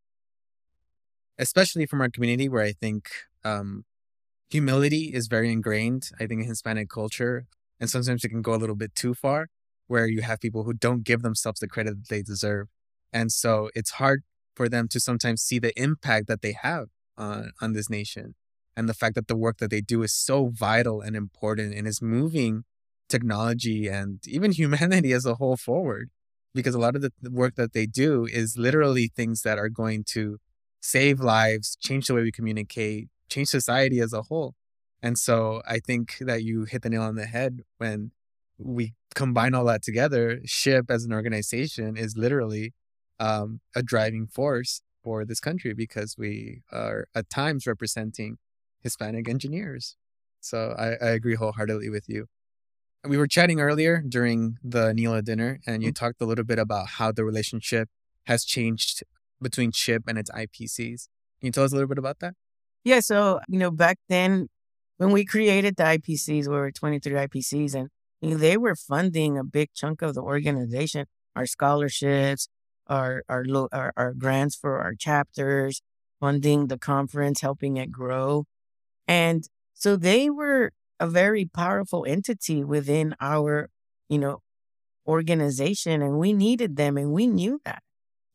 [1.38, 3.10] especially from our community, where I think
[3.44, 3.86] um,
[4.52, 7.46] humility is very ingrained, I think in Hispanic culture,
[7.80, 9.48] and sometimes it can go a little bit too far,
[9.88, 12.68] where you have people who don't give themselves the credit that they deserve.
[13.12, 14.24] And so it's hard
[14.56, 16.88] for them to sometimes see the impact that they have
[17.18, 18.36] on, on this nation
[18.76, 21.88] and the fact that the work that they do is so vital and important and
[21.88, 22.64] is moving
[23.10, 26.10] technology and even humanity as a whole forward
[26.54, 30.04] because a lot of the work that they do is literally things that are going
[30.04, 30.38] to
[30.82, 34.56] save lives, change the way we communicate, change society as a whole.
[35.02, 38.12] And so I think that you hit the nail on the head when
[38.58, 40.40] we combine all that together.
[40.46, 42.74] SHPE as an organization is literally
[43.20, 48.38] um, a driving force for this country because we are at times representing
[48.82, 49.96] Hispanic engineers.
[50.40, 52.28] So I, I agree wholeheartedly with you
[53.08, 56.06] we were chatting earlier during the NILA dinner, and you mm-hmm.
[56.06, 57.90] talked a little bit about how the relationship
[58.26, 59.04] has changed
[59.42, 61.08] between SHPE and its IPCs.
[61.40, 62.36] Can you tell us a little bit about that?
[62.84, 63.00] Yeah.
[63.00, 64.48] So, you know, back then
[64.98, 67.90] when we created the IPCs, we were 23 IPCs, and
[68.22, 71.06] you know, they were funding a big chunk of the organization,
[71.36, 72.48] our scholarships,
[72.88, 75.82] our, our, our, our grants for our chapters,
[76.20, 78.46] funding the conference, helping it grow.
[79.08, 83.70] And so they were a very powerful entity within our,
[84.08, 84.42] you know,
[85.08, 87.82] organization and we needed them and we knew that.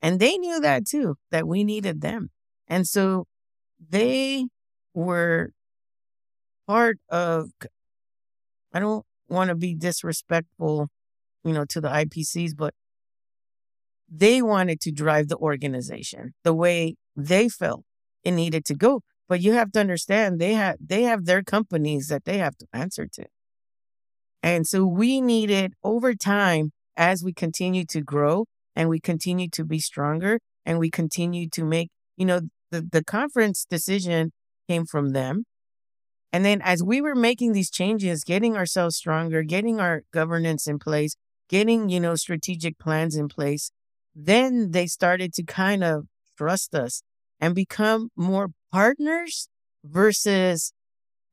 [0.02, 2.30] And they knew that too, that we needed them.
[2.66, 3.26] And so
[3.80, 4.46] they
[4.94, 5.50] were
[6.66, 7.50] part of,
[8.72, 10.88] I don't want to be disrespectful,
[11.44, 12.74] you know, to the IPCs, but
[14.08, 17.84] they wanted to drive the organization the way they felt
[18.24, 19.02] it needed to go.
[19.28, 22.66] But you have to understand they have they have their companies that they have to
[22.72, 23.26] answer to.
[24.42, 29.64] And so we needed over time, as we continue to grow and we continue to
[29.64, 32.40] be stronger and we continue to make, you know,
[32.70, 34.32] the, the conference decision
[34.68, 35.44] came from them.
[36.32, 40.78] And then as we were making these changes, getting ourselves stronger, getting our governance in
[40.78, 41.16] place,
[41.48, 43.70] getting, you know, strategic plans in place,
[44.14, 46.06] then they started to kind of
[46.36, 47.02] trust us
[47.40, 49.48] and become more partners
[49.84, 50.72] versus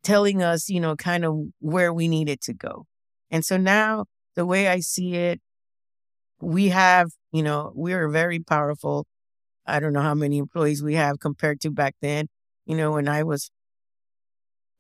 [0.04, 2.86] telling us, you know, kind of where we needed to go.
[3.32, 4.06] And so now
[4.36, 5.42] the way I see it,
[6.42, 9.06] we have, you know, we're very powerful.
[9.66, 12.28] I don't know how many employees we have compared to back then.
[12.66, 13.51] You know, when I was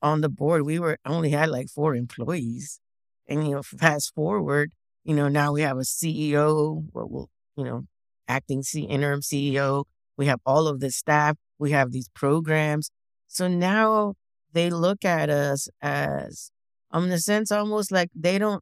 [0.01, 2.79] on the board, we were only had like four employees.
[3.27, 4.73] And, you know, fast forward,
[5.03, 7.85] you know, now we have a CEO, well, we'll, you know,
[8.27, 9.85] acting C- interim CEO.
[10.17, 11.37] We have all of the staff.
[11.57, 12.91] We have these programs.
[13.27, 14.15] So now
[14.51, 16.51] they look at us as,
[16.91, 18.61] um, in a sense, almost like they don't,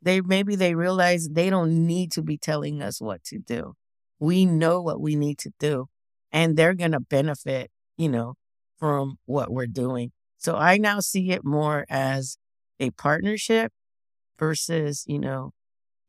[0.00, 3.74] they maybe they realize they don't need to be telling us what to do.
[4.22, 5.86] We know what we need to do,
[6.30, 8.34] and they're going to benefit, you know,
[8.78, 10.12] from what we're doing.
[10.38, 12.36] So I now see it more as
[12.78, 13.72] a partnership
[14.38, 15.50] versus, you know,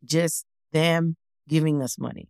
[0.05, 1.16] just them
[1.47, 2.30] giving us money.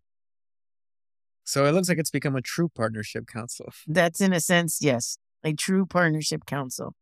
[1.43, 3.65] So it looks like it's become a true partnership council.
[3.85, 6.93] That's in a sense, yes, a true partnership council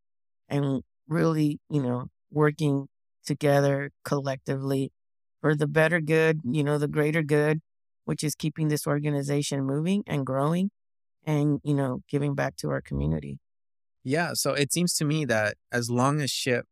[0.50, 2.88] and really, you know, working
[3.28, 4.92] together collectively
[5.40, 7.62] for the better good, you know, the greater good,
[8.06, 10.72] which is keeping this organization moving and growing
[11.26, 13.40] and, you know, giving back to our community.
[14.04, 14.32] Yeah.
[14.34, 16.64] So it seems to me that as long as SHPE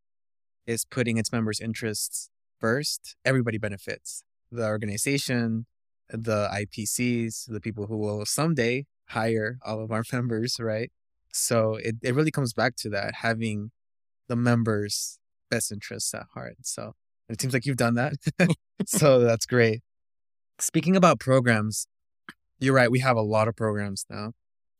[0.65, 5.65] is putting its members' interests first, everybody benefits the organization,
[6.09, 10.91] the IPCs, the people who will someday hire all of our members, right?
[11.31, 13.71] So it, it really comes back to that having
[14.27, 15.19] the members'
[15.49, 16.57] best interests at heart.
[16.63, 16.93] So
[17.29, 18.13] it seems like you've done that.
[18.85, 19.81] so that's great.
[20.59, 21.87] Speaking about programs,
[22.59, 22.91] you're right.
[22.91, 24.33] We have a lot of programs now.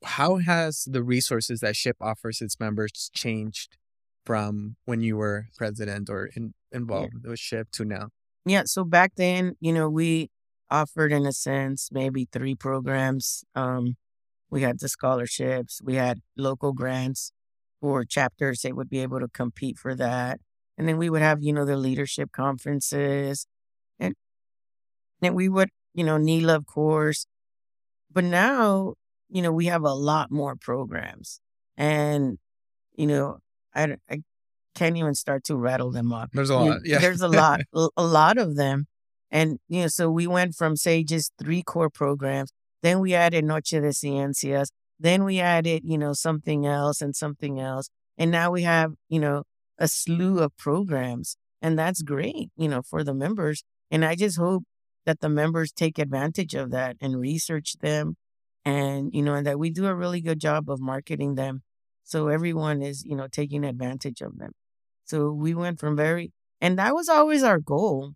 [0.03, 3.77] How has the resources that SHPE offers its members changed
[4.25, 7.32] from when you were president or in, involved yeah.
[7.32, 8.09] with SHPE to now?
[8.45, 8.63] Yeah.
[8.65, 10.30] So back then, you know, we
[10.69, 13.43] offered in a sense maybe three programs.
[13.55, 13.95] Um,
[14.49, 17.32] we had the scholarships, we had local grants
[17.80, 20.39] for chapters that would be able to compete for that.
[20.77, 23.45] And then we would have, you know, the leadership conferences
[25.22, 27.26] then we would, you know, NILA, of course.
[28.11, 28.93] But now,
[29.30, 31.39] you know, we have a lot more programs.
[31.78, 32.38] And,
[32.95, 33.39] you know,
[33.74, 34.22] I, I
[34.76, 36.30] can't even start to rattle them off.
[36.34, 36.80] There's a lot.
[36.84, 36.99] yeah.
[36.99, 38.88] There's a lot, a lot of them.
[39.32, 42.51] And, you know, so we went from, say, just three core programs.
[42.82, 44.70] Then we added Noche de Ciencias.
[44.99, 47.89] Then we added, you know, something else and something else.
[48.17, 49.43] And now we have, you know,
[49.78, 51.38] a slew of programs.
[51.61, 53.63] And that's great, you know, for the members.
[53.91, 54.63] And I just hope
[55.10, 58.16] that the members take advantage of that and research them
[58.64, 61.64] and, you know, and that we do a really good job of marketing them.
[62.03, 64.51] So everyone is, you know, taking advantage of them.
[65.05, 66.32] So we went from very,
[66.62, 68.14] and that was always our goal.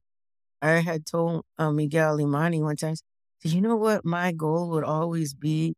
[0.61, 2.93] I had told uh, Miguel Imani one time,
[3.43, 5.73] you know what my goal would always be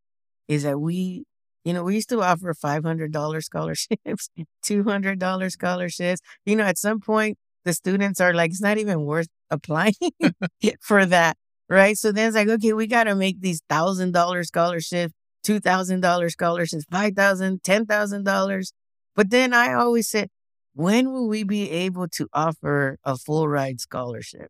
[0.49, 1.23] is that we,
[1.63, 4.29] you know, we used to offer $500 scholarships,
[4.65, 6.19] $200 scholarships.
[6.45, 9.93] You know, at some point, the students are like, it's not even worth applying
[10.81, 11.37] for that.
[11.67, 11.97] Right.
[11.97, 15.13] So then it's like, okay, we got to make these $1,000 scholarships,
[15.45, 18.71] $2,000 scholarships, $5,000, $10,000.
[19.15, 20.29] But then I always said,
[20.73, 24.49] when will we be able to offer a full ride scholarship?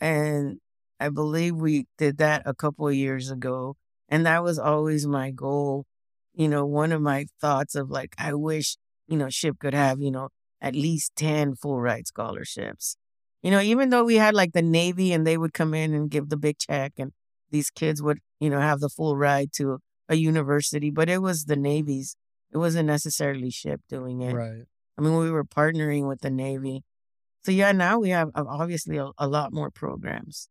[0.00, 0.58] And
[0.98, 3.76] I believe we did that a couple of years ago.
[4.08, 5.84] And that was always my goal.
[6.34, 8.76] You know, one of my thoughts of like, I wish,
[9.08, 10.28] you know, SHPE could have, you know,
[10.60, 12.96] at least 10 full ride scholarships.
[13.42, 16.10] You know, even though we had like the Navy and they would come in and
[16.10, 17.12] give the big check and
[17.50, 19.78] these kids would, you know, have the full ride to
[20.08, 22.16] a university, but it was the Navy's.
[22.52, 24.34] It wasn't necessarily SHPE doing it.
[24.34, 24.64] Right.
[24.98, 26.82] I mean, we were partnering with the Navy.
[27.44, 30.48] So yeah, now we have uh, obviously a, a lot more programs.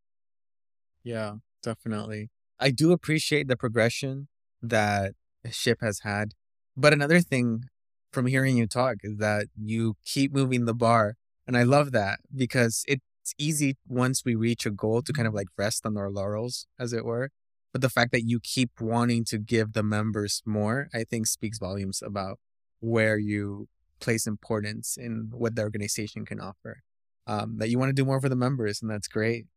[1.03, 2.29] Yeah, definitely.
[2.59, 4.27] I do appreciate the progression
[4.61, 5.13] that
[5.45, 6.33] SHPE has had.
[6.75, 7.65] But another thing
[8.11, 11.15] from hearing you talk is that you keep moving the bar.
[11.49, 15.33] And I love that because it's easy once we reach a goal to kind of
[15.33, 17.31] like rest on our laurels, as it were.
[17.71, 21.57] But the fact that you keep wanting to give the members more, I think speaks
[21.57, 22.37] volumes about
[22.81, 23.67] where you
[23.99, 26.83] place importance in what the organization can offer.
[27.25, 29.47] Um, that you want to do more for the members, and that's great.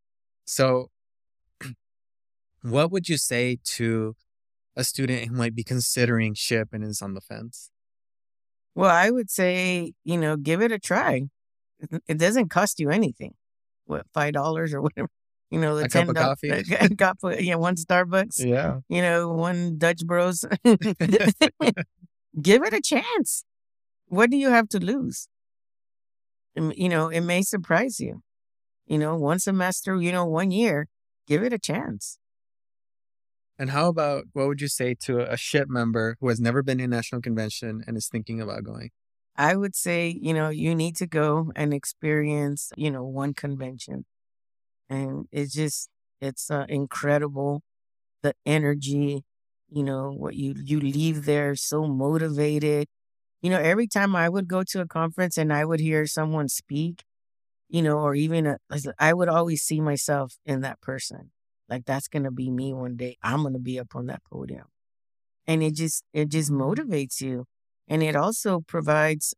[0.47, 0.89] So,
[2.63, 4.17] what would you say to
[4.75, 7.71] a student who might be considering SHPE and is on the fence?
[8.75, 11.25] Well, I would say, you know, give it a try.
[12.07, 13.35] It doesn't cost you anything.
[13.87, 15.09] What five dollars or whatever?
[15.51, 16.51] You know, the A cup ten of coffee.
[16.51, 18.43] a cup of, yeah, one Starbucks.
[18.45, 18.79] Yeah.
[18.89, 20.45] You know, one Dutch Bros.
[20.65, 23.45] Give it a chance.
[24.07, 25.29] What do you have to lose?
[26.55, 28.23] You know, it may surprise you.
[28.87, 30.89] You know, one semester, you know, one year,
[31.27, 32.19] give it a chance.
[33.59, 36.79] And how about what would you say to a SHPE member who has never been
[36.79, 38.91] to a national convention and is thinking about going?
[39.37, 44.05] I would say, you know, you need to go and experience, you know, one convention.
[44.91, 45.89] And it's just,
[46.21, 47.63] it's uh, incredible.
[48.23, 49.25] The energy,
[49.71, 52.89] you know, what you, you leave there so motivated.
[53.43, 56.49] You know, every time I would go to a conference and I would hear someone
[56.49, 57.05] speak,
[57.69, 58.59] you know, or even a,
[58.99, 61.33] I would always see myself in that person.
[61.69, 63.17] Like that's going to be me one day.
[63.23, 64.67] I'm going to be up on that podium.
[65.47, 67.47] And it just, it just motivates you
[67.93, 69.35] and it also provides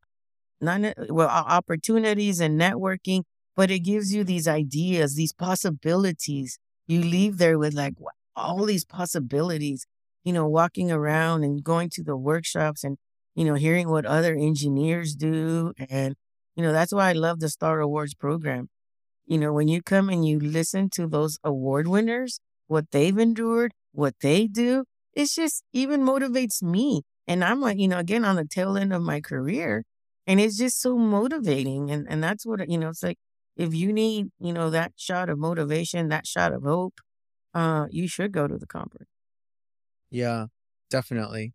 [0.61, 3.23] not ne- well opportunities and networking
[3.57, 6.59] but it gives you these ideas these possibilities.
[6.87, 7.95] You leave there with like
[8.37, 9.87] all these possibilities
[10.25, 12.99] you know walking around and going to the workshops and
[13.35, 15.73] you know hearing what other engineers do.
[15.91, 16.15] And
[16.57, 18.69] you know that's why i love the star awards program.
[19.27, 23.73] You know when you come and you listen to those award winners what they've endured
[23.93, 28.37] what they do it's just even motivates me and I'm like, you know, again on
[28.37, 29.85] the tail end of my career.
[30.27, 31.91] And it's just so motivating.
[31.91, 33.19] And and that's what you know, it's like
[33.57, 37.01] if you need, you know, that shot of motivation, that shot of hope,
[37.55, 39.09] uh, you should go to the conference.
[40.11, 40.47] Yeah,
[40.91, 41.53] definitely.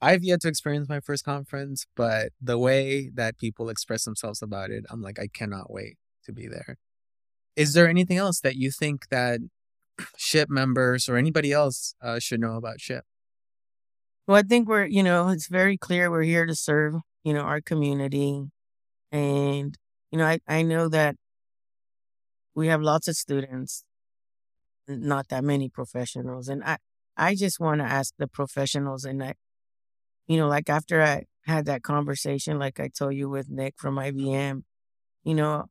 [0.00, 4.70] I've yet to experience my first conference, but the way that people express themselves about
[4.70, 6.76] it, I'm like, I cannot wait to be there.
[7.54, 9.40] Is there anything else that you think that
[10.18, 13.02] SHPE members or anybody else uh, should know about SHPE?
[14.26, 16.94] Well, I think we're, you know, it's very clear we're here to serve,
[17.24, 18.44] you know, our community.
[19.12, 19.76] And,
[20.12, 21.16] you know, I, I know that
[22.54, 23.84] we have lots of students,
[24.88, 26.48] not that many professionals.
[26.48, 26.78] And I,
[27.16, 29.34] I just want to ask the professionals and I,
[30.26, 33.98] you know, like after I had that conversation, like I told you with Nick from
[33.98, 34.64] IBM,
[35.24, 35.66] you know,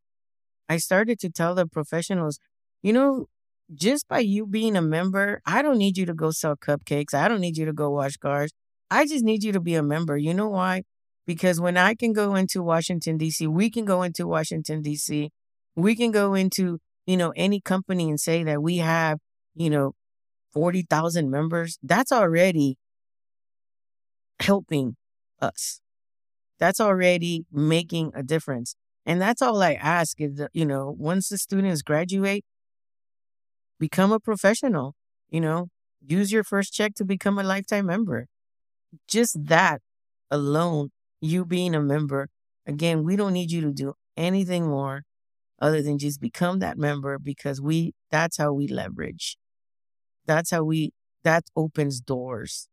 [0.69, 2.39] I started to tell the professionals,
[2.83, 3.27] you know,
[3.73, 7.13] just by you being a member, I don't need you to go sell cupcakes.
[7.13, 8.51] I don't need you to go wash cars.
[8.89, 10.17] I just need you to be a member.
[10.17, 10.83] You know why?
[11.25, 15.29] Because when I can go into Washington, D.C., we can go into Washington, D.C.,
[15.75, 19.19] we can go into, you know, any company and say that we have,
[19.55, 19.93] you know,
[20.51, 21.77] 40,000 members.
[21.81, 22.77] That's already
[24.41, 24.97] helping
[25.39, 25.79] us.
[26.59, 28.75] That's already making a difference.
[29.05, 32.43] And that's all I ask is, that, you know, once the students graduate,
[33.81, 34.95] become a professional,
[35.31, 35.69] you know,
[36.07, 38.27] use your first check to become a lifetime member.
[39.07, 39.81] Just that
[40.31, 42.29] alone, you being a member,
[42.67, 45.03] again, we don't need you to do anything more
[45.61, 49.37] other than just become that member because we that's how we leverage.
[50.25, 50.91] That's how we
[51.23, 52.67] that opens doors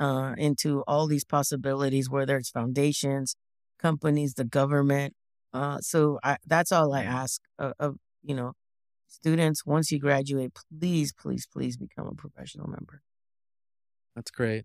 [0.00, 3.36] uh into all these possibilities, whether it's foundations,
[3.80, 5.14] companies, the government.
[5.54, 8.54] Uh so I that's all I ask of, of you know
[9.20, 13.02] students once you graduate please please please become a professional member
[14.14, 14.64] That's great.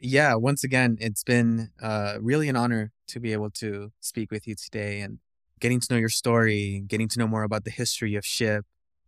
[0.00, 4.46] Yeah, once again, it's been uh, really an honor to be able to speak with
[4.46, 5.18] you today and
[5.60, 8.62] getting to know your story, getting to know more about the history of SHPE,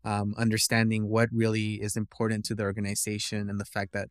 [0.05, 4.09] um, understanding what really is important to the organization, and the fact that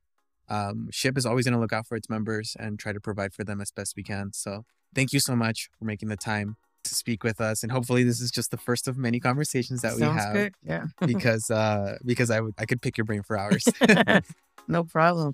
[0.48, 3.34] um, SHPE is always going to look out for its members and try to provide
[3.34, 4.32] for them as best we can.
[4.34, 4.64] So,
[4.96, 8.22] thank you so much for making the time to speak with us, and hopefully, this
[8.22, 10.34] is just the first of many conversations that we have.
[10.34, 13.68] good yeah Because uh, because I would I could pick your brain for hours.
[14.68, 15.34] no problem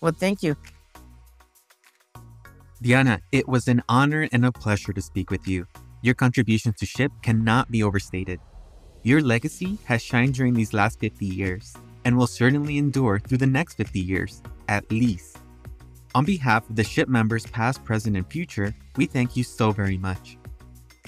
[0.00, 0.56] well thank you
[2.82, 5.66] Diana, it was an honor and a pleasure to speak with you.
[6.02, 8.38] Your contributions to SHPE cannot be overstated.
[9.02, 11.74] Your legacy has shined during these last 50 years
[12.04, 15.38] and will certainly endure through the next 50 years, at least.
[16.14, 19.96] On behalf of the SHPE members, past, present, and future, we thank you so very
[19.96, 20.36] much.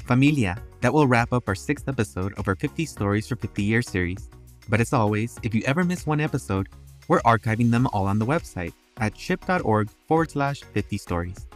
[0.08, 3.86] Familia, that will wrap up our sixth episode of our 50 Stories for 50 Years
[3.86, 4.30] series.
[4.70, 6.70] But as always, if you ever miss one episode,
[7.08, 11.46] we're archiving them all on the website at shpe.org forward slash 50 stories.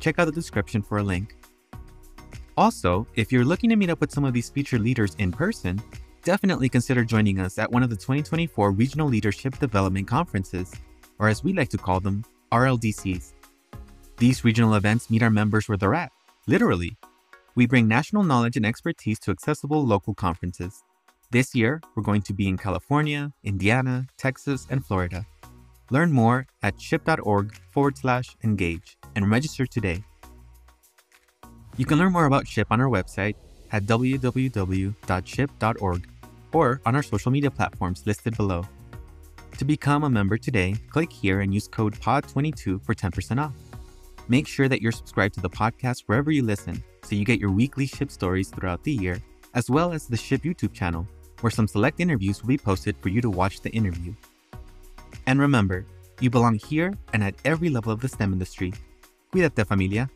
[0.00, 1.34] Check out the description for a link.
[2.58, 5.82] Also, if you're looking to meet up with some of these featured leaders in person,
[6.24, 10.74] definitely consider joining us at one of the 2024 Regional Leadership Development Conferences,
[11.18, 13.32] or as we like to call them, RLDCs.
[14.18, 16.12] These regional events meet our members where they're at,
[16.46, 16.98] literally.
[17.56, 20.82] We bring national knowledge and expertise to accessible local conferences.
[21.30, 25.24] This year, we're going to be in California, Indiana, Texas, and Florida.
[25.90, 30.02] Learn more at shpe.org forward slash engage and register today.
[31.76, 33.36] You can learn more about SHPE on our website
[33.70, 34.94] at www.shpe.org
[36.52, 38.64] or on our social media platforms listed below.
[39.58, 43.52] To become a member today, click here and use code POD22 for 10% off.
[44.28, 47.50] Make sure that you're subscribed to the podcast wherever you listen so you get your
[47.50, 49.20] weekly SHPE stories throughout the year,
[49.54, 51.06] as well as the SHPE YouTube channel,
[51.40, 54.14] where some select interviews will be posted for you to watch the interview.
[55.26, 55.84] And remember,
[56.20, 58.72] you belong here and at every level of the STEM industry.
[59.32, 60.08] Cuídate, familia.